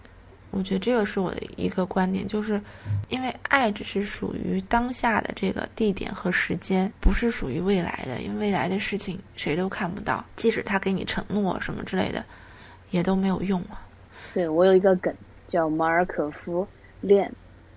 [0.53, 2.61] 我觉得这个是我的一个观点，就是
[3.09, 8.21] 因为爱只是属于当下的这个地点和时间，不是属于未来的。
[8.21, 12.25] 因为未来的事情谁都看不到，即使他给你承诺什么之类的，
[12.91, 13.87] 也都没有用啊。
[14.33, 15.15] 对我有一个梗
[15.47, 16.67] 叫马尔可夫
[17.01, 17.33] 链，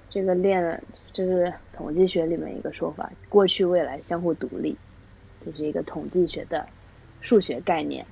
[0.09, 4.75] 这个链就是统计学里面一个说法，过去未来相互独立，
[5.45, 6.67] 这是一个统计学的
[7.21, 8.03] 数学概念，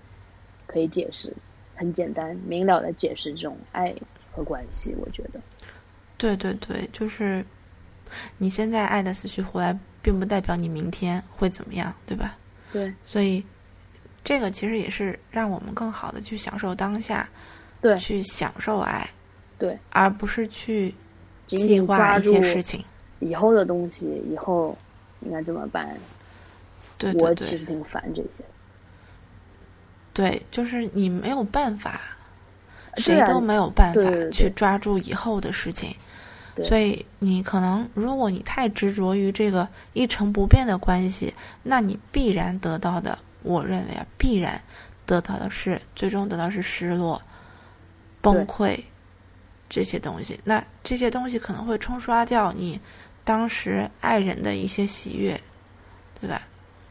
[0.68, 1.36] 可以解释
[1.76, 3.96] 很简单明了的解释这种爱。
[4.32, 5.40] 和关系，我觉得，
[6.18, 7.46] 对对对，就是
[8.38, 12.38] 你现在爱的死去活来，并不代表你明天会怎么样，对吧？
[12.72, 13.44] 对，所以
[14.24, 17.30] 这个其实也是让我们更好的去享受当下，
[17.82, 19.10] 对，去享受爱，
[19.58, 20.94] 对，而不是去
[21.48, 22.84] 计划一些事情，
[23.20, 24.78] 以后的东西，以后
[25.22, 25.98] 应该怎么办？
[26.98, 28.44] 对，我其实挺烦这些。
[30.14, 32.00] 对，就是你没有办法。
[32.98, 34.02] 谁都没有办法
[34.32, 35.96] 去抓住以后的事情，
[36.64, 44.62] 所以你可能，如果你太执着于这个一成不变的关系，那你必然得到的，我认为啊，必然
[45.06, 47.22] 得到的是最终得到是失落、
[48.22, 48.80] 崩溃
[49.70, 50.40] 这些东西。
[50.44, 52.80] 那这些东西可能会冲刷掉你
[53.24, 55.40] 当时爱人的一些喜悦，
[56.20, 56.42] 对吧？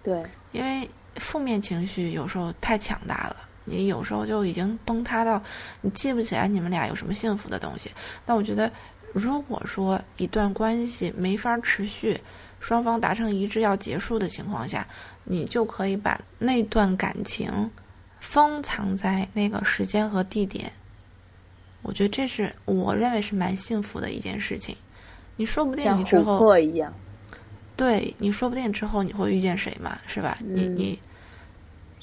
[0.02, 3.36] 对，因为负面情绪有时候太强大了。
[3.70, 5.40] 你有时候就已经崩塌到，
[5.80, 7.90] 你记不起来你们俩有什么幸福的东西。
[8.26, 8.70] 但我觉得，
[9.12, 12.20] 如果说一段关系没法持续，
[12.58, 14.86] 双方达成一致要结束的情况下，
[15.24, 17.70] 你就可以把那段感情
[18.18, 20.72] 封藏在那个时间和地点。
[21.82, 24.76] 我觉得这是我认为是蛮幸福的一件事情。
[25.36, 26.92] 你说不定你之后一样，
[27.76, 30.36] 对，你说不定之后你会遇见谁嘛，是吧？
[30.40, 30.98] 你你。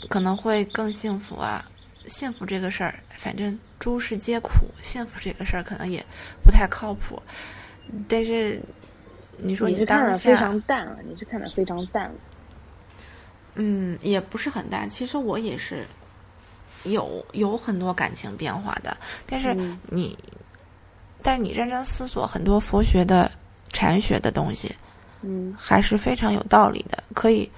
[0.10, 1.70] 可能会更幸福啊！
[2.06, 6.04] 幸福这个事儿，反正诸事皆苦，幸福这个事儿可能也
[6.44, 7.22] 不太靠谱。
[8.08, 8.62] 但是
[9.38, 12.16] 你说你是看的非常淡了，你是看的非常淡了。
[13.56, 14.90] 嗯，也不是很淡。
[14.90, 15.86] 其实我也是，
[16.84, 18.96] 有有很多感情变化的，
[19.26, 20.18] 但是嗯你，
[21.22, 23.32] 但是你认真思索很多佛学的
[23.74, 24.74] 禅学的东西，
[25.24, 27.04] 嗯还是非常有道理的。
[27.14, 27.50] 可以，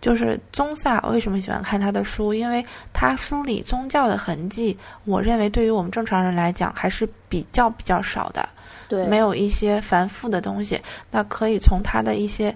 [0.00, 2.32] 就是宗萨为什么喜欢看他的书？
[2.32, 8.48] 因为他书里宗教的痕迹，我认为对于我们正常人来讲还是比较比较少的，
[8.88, 10.80] 对，没有一些繁复的东西。
[11.10, 12.54] 那可以从他的一些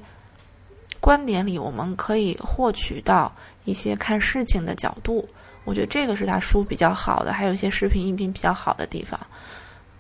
[1.00, 3.32] 观点里，我们可以获取到
[3.64, 5.26] 一些看事情的角度。
[5.64, 9.18] 我觉得这个是他书比较好的，还有一些视频音频比较好的地方。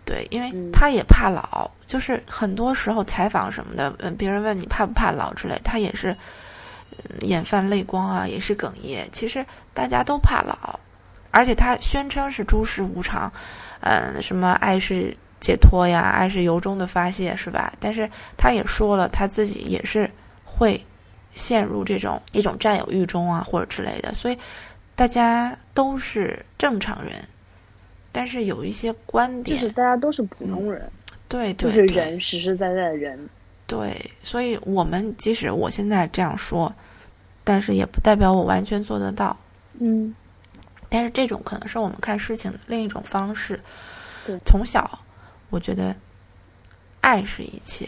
[0.04, 6.16] 对，因为嗯他也怕老，就是很多时候采访什么的，嗯，别人问你怕不怕老之类，他也是、嗯
[7.20, 9.08] 眼泛泪光啊，也是哽咽。
[9.12, 10.78] 其实大家都怕老，
[11.30, 13.32] 而且他宣称是诸事无常，
[13.80, 17.72] 嗯，什么爱是解脱呀，爱是由衷的发泄，是吧？
[17.80, 20.10] 但是他也说了，他自己也是
[20.44, 20.84] 会
[21.32, 24.38] 陷入这种一种占有欲中啊，或者之类的，所以
[24.94, 27.14] 大家都是正常人，
[28.12, 30.90] 但是有一些观点就，是大家都是普通人，
[31.28, 33.28] 对对对就是人，实实在在的人。
[33.70, 36.74] 对，所以我们即使我现在这样说，
[37.44, 39.38] 但是也不代表我完全做得到。
[39.78, 40.12] 嗯
[40.88, 43.60] 但是这种可能是我们看事情的另一种方式。
[44.26, 44.98] 对从小
[45.50, 45.94] 我觉得
[47.00, 47.86] 爱是一切，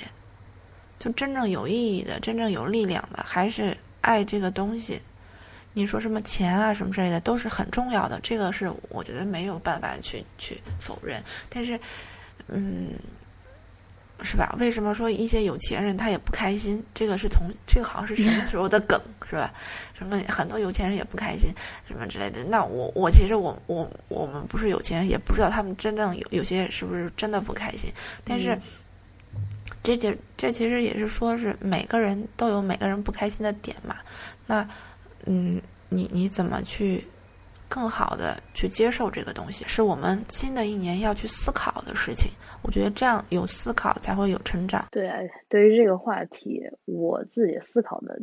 [1.01, 5.03] 就真正有意义的、真正有力量的，还是爱这个东西。
[5.73, 11.21] 你说什么钱啊什么之类的都是很重要的，这个是我觉得没有办法去去否认。
[11.49, 11.81] 但是，
[12.47, 12.91] 嗯，
[14.23, 14.55] 是吧？
[14.59, 16.83] 为什么说一些有钱人他也不开心？
[16.95, 19.53] 这个是从这个好像是什么时候的梗是吧？
[19.99, 21.51] 什么很多有钱人也不开心，
[21.87, 22.43] 什么之类的。
[22.45, 27.93] 那我我其实我我我们不是有钱人，也不知道他们真正有有些是不是真的不开心。
[28.25, 28.63] 但是嗯
[29.83, 33.97] 这这这其实也是说是每个人都有每个人不开心的点嘛。
[34.47, 34.69] 那
[35.25, 37.05] 嗯，你你怎么去
[37.73, 42.31] 更好的去接受这个东西，是我们新的一年要去思考的事情。
[42.63, 44.87] 我觉得这样有思考才会有成长。
[44.91, 45.09] 对，
[45.49, 48.21] 对于这个话题，我自己思考的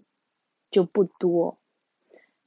[0.69, 1.57] 就不多，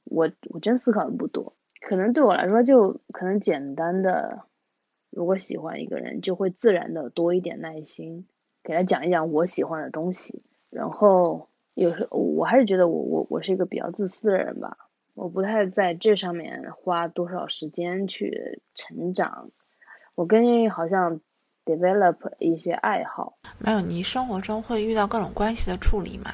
[0.05, 4.45] 我我真思考的不多，可能对我来说就可能简单的，
[5.09, 8.25] 如果喜欢一个人，就会自然的多一点耐心，
[8.63, 14.77] 给他讲一讲我喜欢的东西，然后有时候我还是觉得我我我是一个比较自私的人吧，
[15.13, 19.49] 我不太在这上面花多少时间去成长，
[20.15, 21.21] 我更好像
[21.65, 23.37] develop 一些爱好。
[23.59, 26.31] 没有，你生活中会遇到各种关系的处理嘛？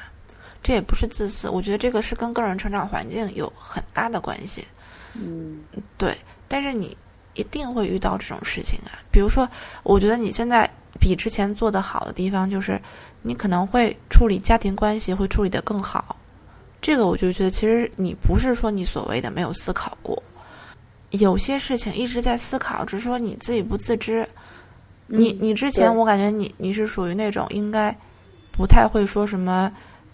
[0.62, 4.66] 这也不是自私，我觉得这个是跟个人成长环境有很大的关系。
[5.14, 5.64] 嗯
[5.96, 6.14] 对，
[6.48, 6.96] 但是你
[7.34, 9.00] 一定会遇到这种事情啊。
[9.10, 9.48] 比如说，
[9.82, 12.80] 我觉得你现在比之前做的好的地方，就是
[13.22, 16.16] 你可能会处理家庭关系会处理得更好。
[16.80, 20.22] 这个我就觉得，其实你不是说你所谓的没有思考过，
[21.10, 24.26] 有些事情一直在思考，只是说你自己不自知。
[25.06, 27.92] 你嗯你之前我感觉你你是属于那种应该
[28.52, 29.70] 不太会说什么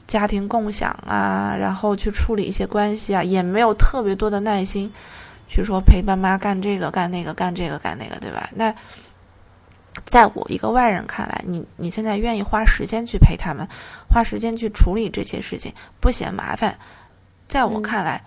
[0.06, 4.90] 家庭共享啊，然后去处理一些关系啊，也没有特别多的耐心
[5.48, 8.48] 去说陪爸妈干这个干那个干这个干那个，对吧？
[8.54, 8.74] 那
[10.06, 13.68] 在我一个外人看来，你你现在愿意花时间去陪他们，
[14.08, 16.78] 花时间去处理这些事情，不嫌麻烦，
[17.48, 18.24] 在我嗯看来，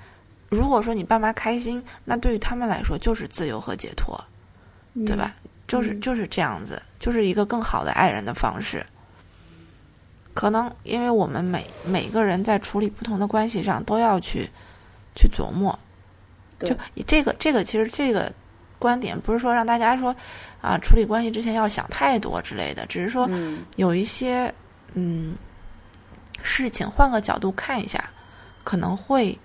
[0.50, 4.22] 如果说你爸妈开心，那对于他们来说就是自由和解脱，
[5.06, 5.36] 对吧？？
[5.68, 8.86] 就是嗯就是这样子，就是一个更好的爱人的方式。
[10.34, 14.50] 可能因为我们每每个人在处理不同的关系上都要去
[15.16, 15.78] 去琢磨，
[16.60, 16.76] 就
[17.06, 18.34] 这个这个其实这个
[18.80, 20.16] 观点不是说让大家说
[20.62, 24.52] 啊处理关系之前要想太多之类的，只是说嗯有一些
[24.94, 25.36] 嗯
[26.42, 28.10] 事情换个角度看一下，
[28.64, 29.38] 可能会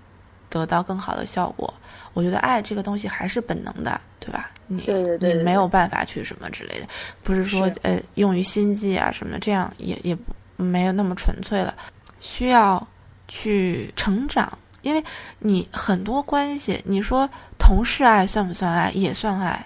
[0.49, 1.71] 得到更好的效果。
[2.13, 4.49] 我觉得爱这个东西还是本能的，对吧？
[4.67, 6.87] 你对对对没有办法去什么之类的，
[7.21, 10.17] 不是说是呃用于心计啊什么的，这样也也
[10.55, 11.75] 没有那么纯粹了，
[12.21, 12.87] 需要
[13.27, 14.57] 去成长。
[14.81, 15.03] 因为
[15.39, 17.27] 你很多关系，你说
[17.65, 18.91] 同事爱算不算爱？
[18.91, 19.65] 也算爱，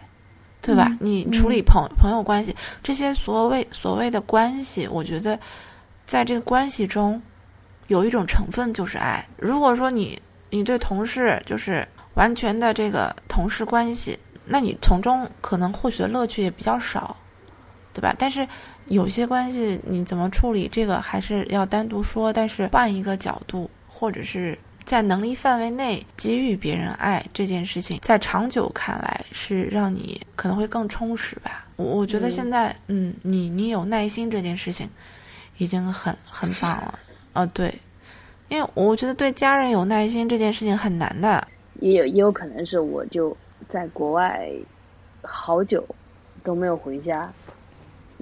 [0.62, 0.88] 对吧？
[0.90, 5.38] 嗯你处理朋朋友关系，这些所谓所谓的关系，我觉得
[6.06, 7.22] 在这个关系中
[7.88, 9.28] 有一种成分就是爱。
[9.38, 10.18] 如果说你
[10.50, 17.18] 你对同事就是完全的这个同事关系，那你从中可能获取的乐趣也比较少，
[17.94, 18.16] 对吧？
[18.18, 18.48] 但是
[18.86, 22.32] 有些关系你怎么处理，这个还是要单独说。
[22.32, 24.58] 但是换一个角度，或者是
[24.90, 31.68] 在能力范围内给予别人爱这件事情，在长久看来是让你可能会更充实吧。
[31.76, 34.90] 我我觉得现在，嗯，你你有耐心这件事情
[35.60, 36.98] 已经很很棒了。
[37.34, 37.72] 啊，对，
[38.48, 41.48] 因为我觉得对家人有耐心这件事情很难的。
[41.82, 43.38] 也有也有可能是我就
[43.68, 44.50] 在国外
[45.22, 45.88] 好久
[46.44, 47.32] 都没有回家，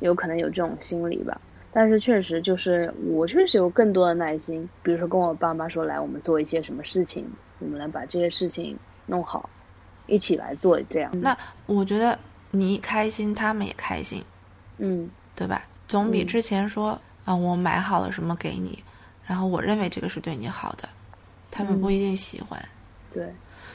[0.01, 1.39] 有可能有这种心理吧。
[1.77, 7.23] 但是确实就是我确实有更多的耐心，比如说跟我爸妈说来，我们做一些什么事情，
[7.59, 8.75] 我们来把这些事情
[9.05, 9.47] 弄好，
[10.07, 11.11] 一起来做这样。
[11.21, 12.17] 那我觉得
[12.49, 14.23] 你开心，他们也开心，
[14.79, 15.67] 嗯，对吧？
[15.87, 18.83] 总比之前说啊，我买好了什么给你，
[19.27, 20.89] 然后我认为这个是对你好的，
[21.51, 22.59] 他们不一定喜欢。
[23.13, 23.31] 对，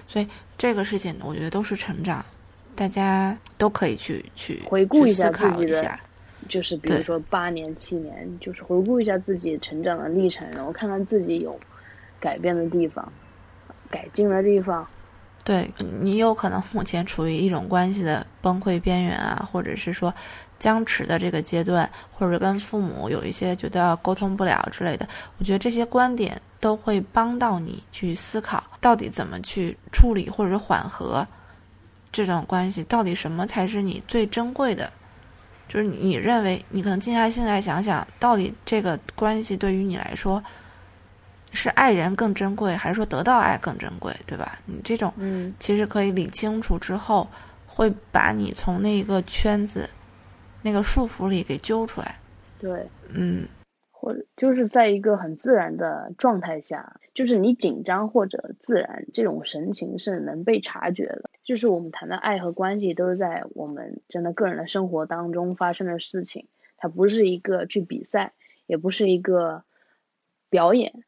[0.09, 0.26] 所以
[0.59, 2.24] 这个事情我觉得都是成长，
[2.74, 5.96] 大家都可以去去回顾一下自己的。
[6.49, 11.59] 就是比如说八年、七年，就是回顾一下自己成长的历程，然后看看自己有
[12.20, 13.12] 改变的地方、
[13.90, 14.86] 改进的地方。
[15.45, 15.68] 对
[16.01, 20.14] 你有可能目前处于一种关系的崩溃边缘啊，或者是说
[20.61, 25.09] 僵持的这个阶段，或者跟父母有一些觉得沟通不了之类的。
[25.38, 31.26] 我觉得这些观点都会帮到你去思考，到底怎么去处理或者缓和
[32.12, 34.93] 这种关系，到底什么才是你最珍贵的。
[35.72, 40.44] 就是你认为，你可能静下心来想想，到底这个关系对于你来说，
[41.54, 44.58] 是爱人更珍贵，还是说得到爱更珍贵，对吧？
[44.66, 47.26] 你这种，嗯，其实可以理清楚之后，
[47.66, 49.88] 会把你从那个圈子、
[50.60, 52.18] 那个束缚里给揪出来。
[52.58, 53.48] 对，嗯。
[54.03, 61.30] 或者就是在一个很自然的状态下，就是你紧张或者自然这种神情是能被察觉的。
[61.44, 68.32] 就是我们谈的爱和关系都是在我们真的个人的生活当中发生的事情，它不是一个去比赛，
[68.66, 69.62] 也不是一个
[70.50, 71.05] 表演。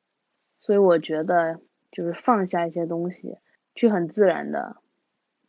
[0.61, 1.59] 所以我觉得
[1.91, 3.39] 就是放下一些东西，
[3.75, 4.77] 去很自然的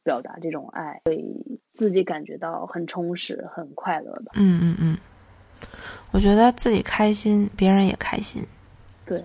[0.02, 1.24] 表达这种爱，会
[1.76, 4.32] 自己感觉到很充实、很快乐的。
[4.34, 4.98] 嗯嗯嗯。
[6.16, 8.42] 我觉得自己开心，别人也开心。
[9.06, 9.22] 对，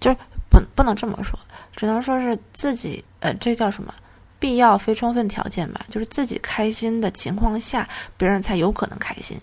[0.00, 0.16] 就是
[0.50, 1.38] 不不能这么说，
[1.76, 3.94] 只能说是自己呃，这叫什么？
[4.40, 5.86] 必要非充分条件吧。
[5.88, 9.38] 就是自己开心的情况下，别人才有可能开心。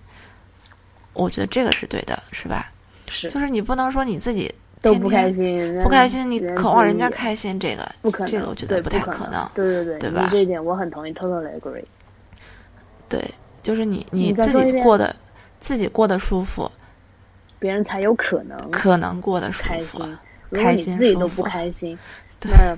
[1.14, 2.70] 我觉得这个是对的，是吧？
[3.10, 3.32] 是。
[3.32, 8.32] 就是你不能说你自己都不开心，不开心，你渴望人家开心，这个不可能。
[8.34, 9.50] 这个我觉得不太可能。
[9.56, 10.28] 对对对，对吧？
[10.30, 11.86] 这一点我很同意，totally agree。
[13.08, 13.24] 对，
[13.64, 15.16] 就是你你自己过的。
[15.60, 16.72] 自己过得舒服，
[17.60, 20.04] 别人才有可能可能过得舒服。
[20.52, 21.98] 开心，如果你自己都不开心，
[22.42, 22.76] 那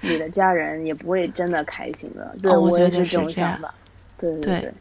[0.00, 2.36] 你的家人也不会真的开心的。
[2.42, 3.72] 对，我觉得是这种想法。
[4.18, 4.74] 对对对，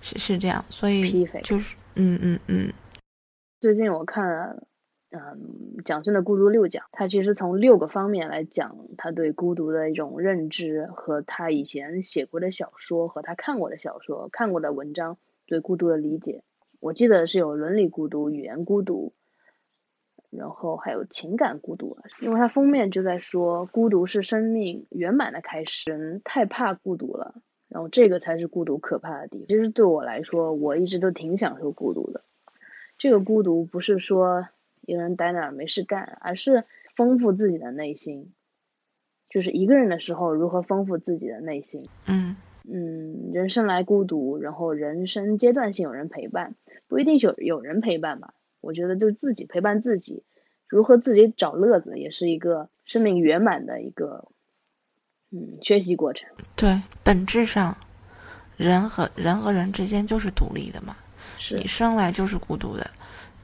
[0.00, 0.64] 是是这样。
[0.68, 2.72] 所以就是嗯嗯嗯。
[3.60, 4.62] 最近我看了
[5.10, 16.42] 嗯蒋勋的《孤独六讲》，他其实从六个方面来讲他对孤独的一种认知，和他以前写过的小说，和他看过的小说、看过的文章对孤独的理解。
[16.80, 19.12] 我记得是有伦理孤独、语言孤独，
[20.30, 21.98] 然后还有情感孤独。
[22.20, 25.90] 因为它封面就在说，孤独是生命圆满的开始。
[25.90, 27.34] 人太怕孤独了，
[27.68, 29.46] 然后这个才是孤独可怕的地方。
[29.48, 32.22] 其实对我来说，我一直都挺享受孤独的。
[32.96, 34.48] 这个孤独不是说
[34.82, 36.64] 一个人待那儿没事干，而是
[36.94, 38.32] 丰富自己的内心。
[39.28, 41.88] 就是一个人的时候，如何丰富自己的内心？
[42.06, 42.36] 嗯。
[42.70, 46.54] 嗯，人生来孤独，然后人生阶段性有人陪伴，
[46.88, 48.34] 不一定有有人陪伴吧。
[48.60, 50.24] 我觉得就是自己陪伴自己，
[50.66, 54.28] 如何自己找乐子，也是一个生命圆满的一个
[55.30, 56.28] 嗯学习过程。
[56.56, 57.76] 对，本质上，
[58.56, 60.96] 人和人和人之间就是独立的嘛，
[61.38, 62.90] 是你生来就是孤独的。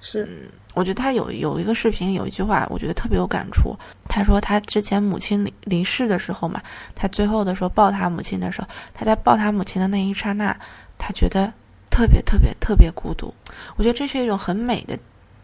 [0.01, 3.75] 是，我觉得他有有一个视频，有一句话，我觉得特别有感触。
[4.07, 6.61] 他说他之前母亲离离世的时候嘛，
[6.95, 10.55] 他最后的时候抱他母亲的时候，他在抱他母亲的那一刹那，
[10.99, 11.51] 他觉得
[11.95, 13.33] 特别特别特别孤独。
[13.77, 14.99] 我觉得这是一种很美的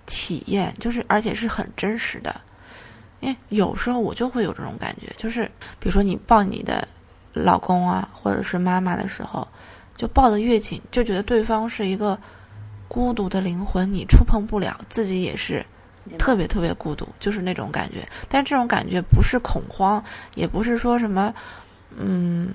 [0.04, 2.40] 体验，就是而且是很真实的。
[3.20, 5.44] 因为有时候我就会有这种感觉，就是
[5.78, 6.88] 比如说你抱你的
[7.32, 9.46] 老公啊，或者是妈妈的时候，
[9.94, 12.18] 就抱得越紧，就觉得对方是一个。
[12.92, 15.64] 孤独的灵魂，你触碰不了，自己也是
[16.18, 17.98] 特别特别孤独，就是那种感觉。
[18.28, 20.02] 但这种感觉不是恐慌，
[20.34, 21.32] 也不是说什么，
[21.96, 22.52] 嗯，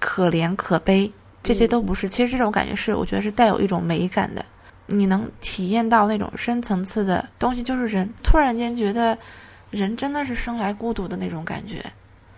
[0.00, 1.08] 可怜可悲，
[1.46, 2.08] 这些都不是。
[2.08, 4.44] 其实这种感觉是，我觉得是带有一种美感的。
[4.86, 9.16] 你能体验到那种深层次的东西，就是人突然间觉得，
[9.70, 11.84] 人真的是生来孤独的那种感觉。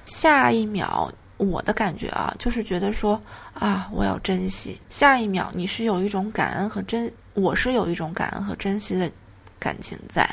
[0.04, 1.12] 下一秒。
[1.36, 3.22] 我的感觉啊，就是觉得说
[3.54, 4.76] 啊，我要珍惜。
[4.90, 9.08] 下一秒，你是有一种感恩和珍，我是有一种感恩和珍惜的
[9.56, 10.28] 感情在，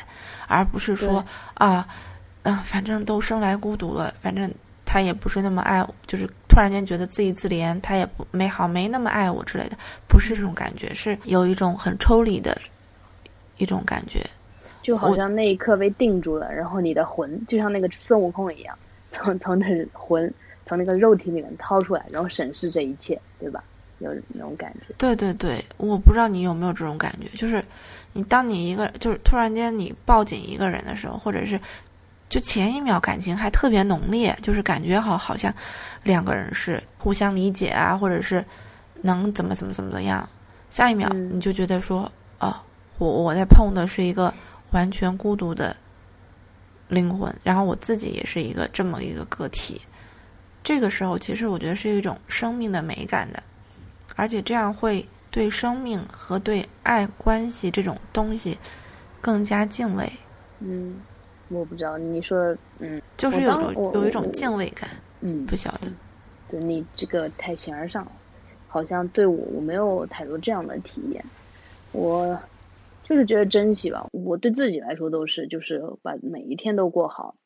[0.48, 1.24] 而不是说
[1.54, 1.86] 啊，
[2.42, 4.52] 嗯，反正都生来孤独了，反正
[4.96, 9.76] 他也不是那么爱，就是突然间觉得自己自怜，他也不没好没那么爱我之类的，
[10.08, 12.56] 不是这种感觉，是有一种很抽离的
[13.58, 14.24] 一种感觉，
[14.82, 18.74] 就好像那一刻被定住了，然后你的魂就像那个孙悟空一样，
[19.06, 20.32] 从从那魂。
[20.68, 23.62] 从那个肉体里面掏出来，然后审视这一切，对吧？
[24.00, 24.92] 有那种感觉。
[24.98, 27.64] 对对对，我不知道你有没有这种感觉，就是
[28.14, 31.60] 你当你一个就是突然间你抱紧一个人的时候，或者是
[32.28, 35.54] 就前一秒感情还特别浓烈，就是感觉好好像
[36.02, 38.44] 两个人是互相理解啊，或者是
[39.02, 40.28] 能怎么怎么怎么样，
[40.70, 42.54] 下一秒你就觉得说哦，
[42.98, 44.32] 我我在碰的是一个
[44.70, 45.76] 完全孤独的
[46.88, 49.80] 灵魂，然后我自己也是一个这么一个个体。
[50.62, 53.42] 这个时候，其实我觉得是一种生命的美感的。
[54.16, 58.58] 而且这样会对生命和对爱关系这种东西
[59.20, 60.10] 更加敬畏。
[60.60, 60.96] 嗯，
[61.48, 64.88] 我不知道你说，嗯，就是有种有一种敬畏感。
[65.20, 65.88] 嗯，不晓得。
[66.48, 68.12] 对你这个太形而上了，
[68.68, 71.24] 好像对我我没有太多这样的体验。
[71.92, 72.38] 我
[73.02, 77.36] 就是觉得珍惜吧，我对自己来说都是，就是把每一天都过好。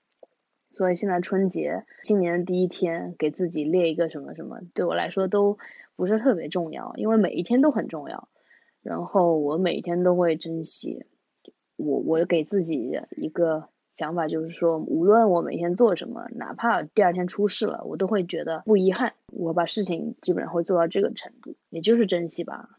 [0.72, 5.59] 所以现在春节，新年的第一天，给自己列一个什么什么，对我来说都。
[5.96, 8.30] 不是特别重要，因为每一天都很重要。
[8.82, 11.05] 然后我每一天都会珍惜。
[11.76, 19.14] 我我给自己一个想法，就是说，无论我每天做什么，哪怕第二天出事了，我都会觉得不遗憾。
[19.26, 22.70] 我把事情基本上会做到这个程度，也就是珍惜吧。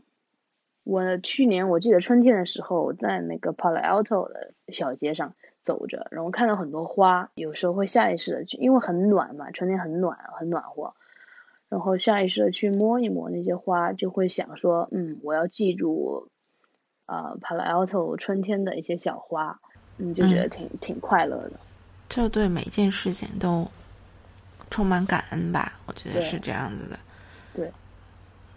[0.84, 10.96] 我去年我记得春天的时候，在那个 Palo Alto 的小街上走着，然后看到很多花，有时候会下意识的去，因为很暖嘛，春天很暖，很暖和。
[11.70, 16.30] 然后下意识的去摸一摸那些花，就会想说，嗯，我要记住，
[17.06, 19.62] 呃，Palo Alto 春天的一些小花，
[20.02, 21.52] 你就觉得挺挺快乐的。
[22.10, 23.70] 就对每件事情都
[24.70, 27.00] 充满感恩吧，我觉得是这样子的。
[27.54, 27.72] 对，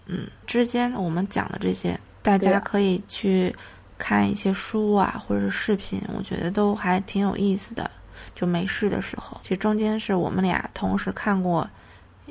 [0.06, 3.54] 嗯，之间我们讲的这些，大家可以去
[3.98, 7.90] 看一些书啊，或者是视频，我觉得都还挺有意思的。
[8.34, 11.68] 就没事的时候，其实中间是我们俩同时看过。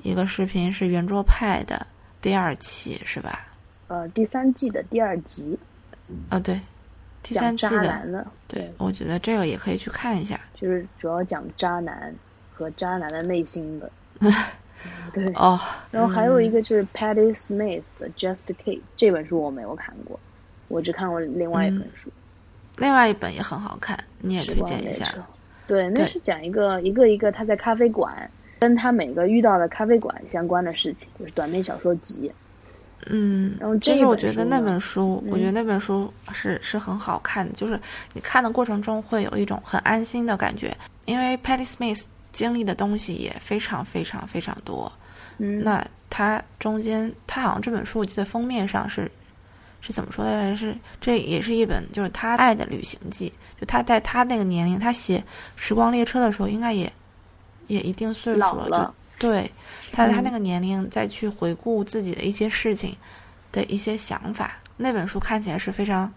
[0.01, 1.85] 一个视频是圆桌派的
[2.19, 3.45] 第二期是吧？
[3.87, 5.57] 呃，第三季的第二集。
[6.29, 6.59] 啊，对，
[7.23, 8.27] 第三季的。
[8.47, 10.39] 对，我觉得这个也可以去看一下。
[10.53, 12.13] 就是主要讲渣男
[12.53, 13.89] 和渣男的内心的。
[15.11, 15.33] 对。
[15.33, 15.59] 哦。
[15.89, 20.19] 然后还有一个就是 Patty Smith 的 Just Kid 这本书我没有看过，
[20.67, 22.11] 我只看过另外一本书。
[22.77, 25.07] 另外一本也很好看，你也推荐一下。
[25.65, 28.29] 对，那是讲一个一个一个他在咖啡馆。
[28.59, 32.31] 跟他每个遇到的咖啡馆相关的事情，就是短篇小说集。
[33.09, 37.79] 嗯，然后其实我觉得那本书，我觉得那本书是是很好看的，就是
[38.13, 40.75] 你看的过程中会有一种很安心的感觉，
[41.05, 44.91] 因为 Patty Smith 经历的东西也非常非常非常多。
[45.37, 49.11] 嗯，那他中间，他好像这本书我记得封面上是
[49.81, 50.55] 是怎么说的？
[50.55, 55.19] 是这也是一本就是他爱的旅行记，就他在他那个年龄，他写
[55.55, 56.91] 《时光列车》的时候，应该也。
[57.67, 58.93] 也一定岁数了，就
[59.27, 59.51] 对
[59.91, 62.95] 他他那个年龄再去回顾自己的一些事情
[63.51, 66.11] 的一些想法，那本书看起来是非常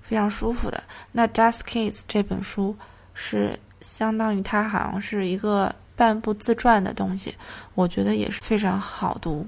[0.00, 0.82] 非常舒服的。
[1.12, 2.76] 那《Just Kids》这本书
[3.14, 7.34] 是相当于他好像是一个半部自传的东西，
[7.74, 9.46] 我觉得也是非常好读。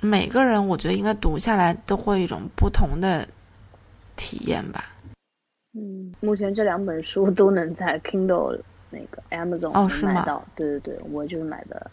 [0.00, 3.28] 每个人我觉得应该读下来都会有一种不同的
[4.16, 4.96] 体验吧。
[5.74, 8.58] 嗯，目前这两本书都能在 Kindle。
[8.92, 11.88] 那个 Amazon 能买到，对对对，我就是买的。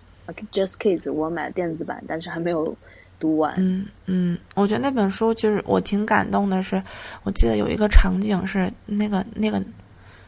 [0.52, 2.76] Just Kids 我买电子版，但是还没有
[3.20, 3.54] 读完。
[3.58, 6.82] 嗯嗯，我觉得那本书就是我挺感动的，是
[7.24, 9.64] 我记得有一个场景是那个那个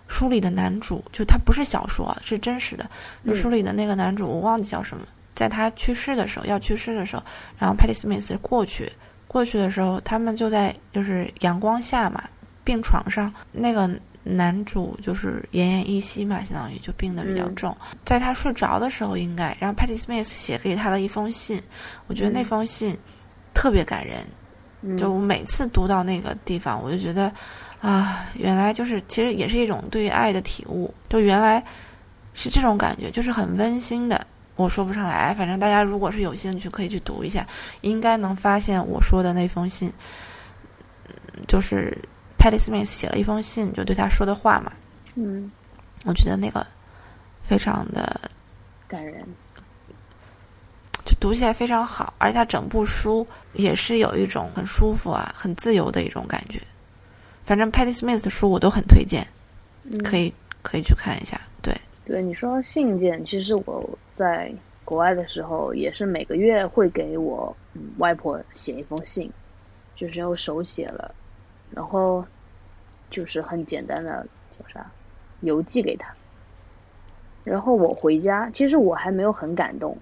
[0.07, 2.89] 书里的男主，就他不是小说，是真实的。
[3.33, 5.03] 书里的那个男主我忘记叫什么，
[5.35, 7.23] 在他去世的时候要去世的时候，
[7.57, 8.91] 然后 Patty Smith 过去
[9.27, 12.23] 过去的时候，他们就在就是阳光下嘛，
[12.63, 13.89] 病床上那个。
[14.24, 17.76] 男主就是奄奄一息嘛，相当于就病得比较重。
[18.05, 21.61] 在他睡着的时候，应该，然后 Patty Smith 写给他的一封信，
[22.07, 22.97] 我觉得那封信
[23.53, 24.97] 特别感人。
[24.97, 27.32] 就我每次读到那个地方，我就觉得
[27.82, 30.93] 啊，原来就是其实也是一种对于爱的体悟。
[31.09, 31.63] 就原来
[32.34, 34.28] 是这种感觉，就是很温馨的。
[34.55, 37.47] 我说不上来，反正大家如果是有兴趣，可以去读一下，
[37.82, 39.91] 应该能发现我说的那封信，
[41.47, 41.97] 就是。
[42.39, 44.71] Patty Smith 写了一封信，就对他说的话嘛。
[45.15, 45.51] 嗯，
[46.05, 46.65] 我觉得那个
[47.43, 48.31] 非常的
[48.87, 49.23] 感人，
[51.03, 56.61] 就读起来非常好，而且他整部书也是有一种很舒服啊、很自由的一种感觉。
[57.43, 59.27] 反正 Patty Smith 的书我都很推荐，
[60.03, 61.41] 可以可以去看一下。
[61.61, 61.75] 对，
[62.05, 64.53] 对，你说信件，其实我在
[64.85, 67.53] 国外的时候也是每个月会给我
[67.97, 69.29] 外婆写一封信，
[69.95, 71.13] 就是用手写了。
[71.76, 72.26] 然后
[73.09, 74.26] 就是很简单的
[74.57, 74.86] 叫啥
[75.41, 76.13] 邮寄给他，
[77.43, 79.97] 然后我回家，其实我还没有很感动，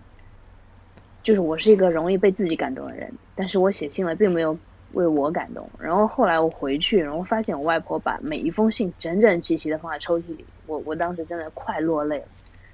[1.24, 4.57] 就是我是一个容易被自己感动的人，但是我写信了并没有
[4.93, 5.70] 为我感动。
[5.78, 12.26] 然后后来我回去，然后发现我外婆把每一封信整整齐齐的放在抽屉里，我我当时真的快落泪了。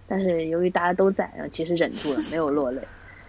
[0.07, 2.81] 但是由于大家都在，然后其实忍住了，没有落泪，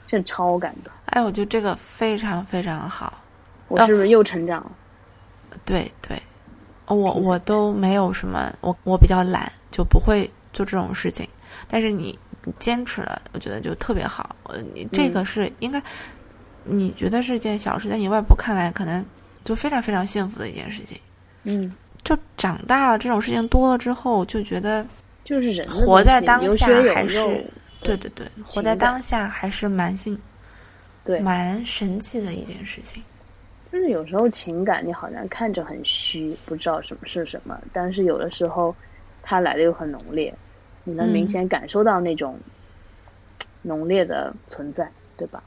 [0.07, 0.93] 真的超感动。
[1.07, 3.23] 哎，我觉得这个非常非常好。
[3.69, 4.73] 我是不是又成长了？
[5.65, 6.21] 对对，
[6.87, 11.29] 我我都没有什么，我我比较懒，就不会做这种事情。
[11.69, 12.19] 但是你
[12.59, 14.37] 坚持了，我觉得就特别好。
[14.45, 15.83] 呃，你这个是应该，
[16.65, 19.05] 你觉得是件小事，在你外婆看来，可能
[19.45, 20.99] 就非常非常幸福的一件事情。
[21.45, 24.85] 嗯，就长大了，这种事情多了之后，就觉得
[25.25, 27.19] 就是人活在当下还是
[27.83, 30.19] 对对对，活在当下还是蛮幸，
[31.05, 33.03] 对，蛮神奇的一件事情。
[33.75, 38.72] 就是有时候情感你好像看着很虚，不知道什么是什么，但是有的时候
[39.20, 40.33] 它来的又很浓烈，
[40.85, 42.39] 你能明显感受到那种
[43.62, 45.43] 浓烈的存在，对吧？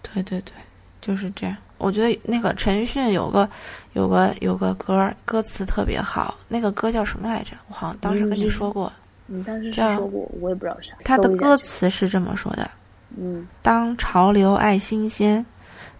[0.00, 0.54] 对对对，
[1.02, 1.54] 就是这样。
[1.76, 3.46] 我觉得那个陈奕迅有个
[3.92, 7.54] 有个有个歌，歌词特别好，那个歌叫什么来着？
[7.68, 8.90] 我好像当时跟你说过。
[9.26, 10.94] 你当时说过，我也不知道啥。
[11.04, 12.70] 他的歌词是这么说的：
[13.14, 15.44] 嗯，当潮流爱新鲜。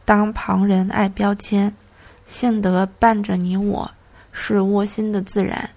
[0.07, 1.71] 当旁人爱标签，
[2.27, 3.91] 幸得伴着你我，
[4.33, 5.69] 是窝心的自然。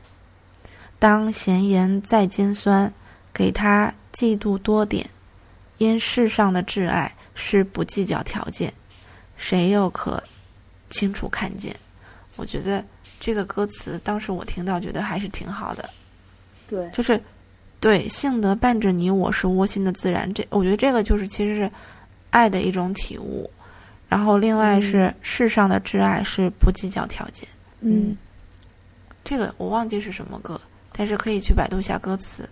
[1.00, 2.94] 当闲言再尖酸，
[3.34, 5.10] 给他嫉妒多点，
[5.80, 8.72] 因世上的挚爱是不计较条件，
[9.36, 10.24] 谁又可
[10.92, 11.76] 清楚看见？
[12.36, 12.84] 我觉得
[13.20, 15.90] 这个歌词当时我听到，觉得还是挺好的。
[16.68, 17.20] 对，就是
[17.80, 20.32] 对，幸得伴着你我，是窝心的自然。
[20.36, 21.72] 这我觉得这个就是其实是
[22.30, 23.50] 爱的一种体悟。
[24.10, 27.48] 然后，另外是世上的挚爱是不计较条件。
[27.82, 28.18] 嗯，
[29.24, 30.60] 这个我忘记是什么歌，
[30.92, 32.50] 但是可以去百度一下歌词，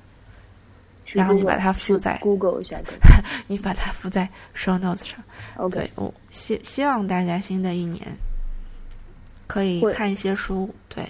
[1.07, 2.79] 然后你把它附在 Google 一下，
[3.47, 5.19] 你把它附在 Show Notes 上。
[5.55, 8.05] OK，我希希望大家新的一年
[9.47, 11.03] 可以看一些书，对，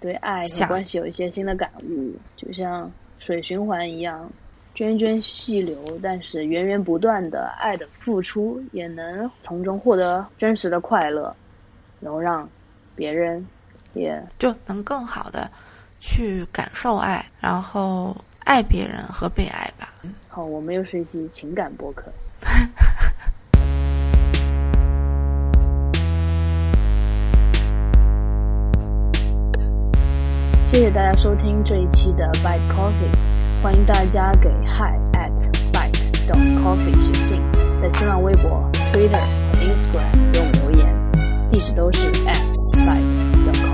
[0.00, 4.30] 对爱和关系有一些新的感悟，就像水循环一样。
[4.80, 11.36] 涓涓细流，但是源源不断的爱的付出，也能从中获得真实的快乐，
[12.00, 12.48] 然后让
[12.96, 13.46] 别人
[13.92, 15.50] 也就能更好的
[16.00, 19.92] 去感受爱，然后爱别人和被爱吧。
[20.28, 22.10] 好，我们又是一期情感播客。
[30.66, 33.39] 谢谢大家收听这一期的 Bite Coffee。
[33.62, 35.36] 欢迎大家给 hi at
[35.70, 35.92] bite
[36.26, 37.42] dot coffee 写信，
[37.78, 39.20] 在新浪微博、Twitter
[39.52, 40.96] 和 Instagram 给我们留言，
[41.52, 42.40] 地址都是 at
[42.86, 43.69] bite dot com。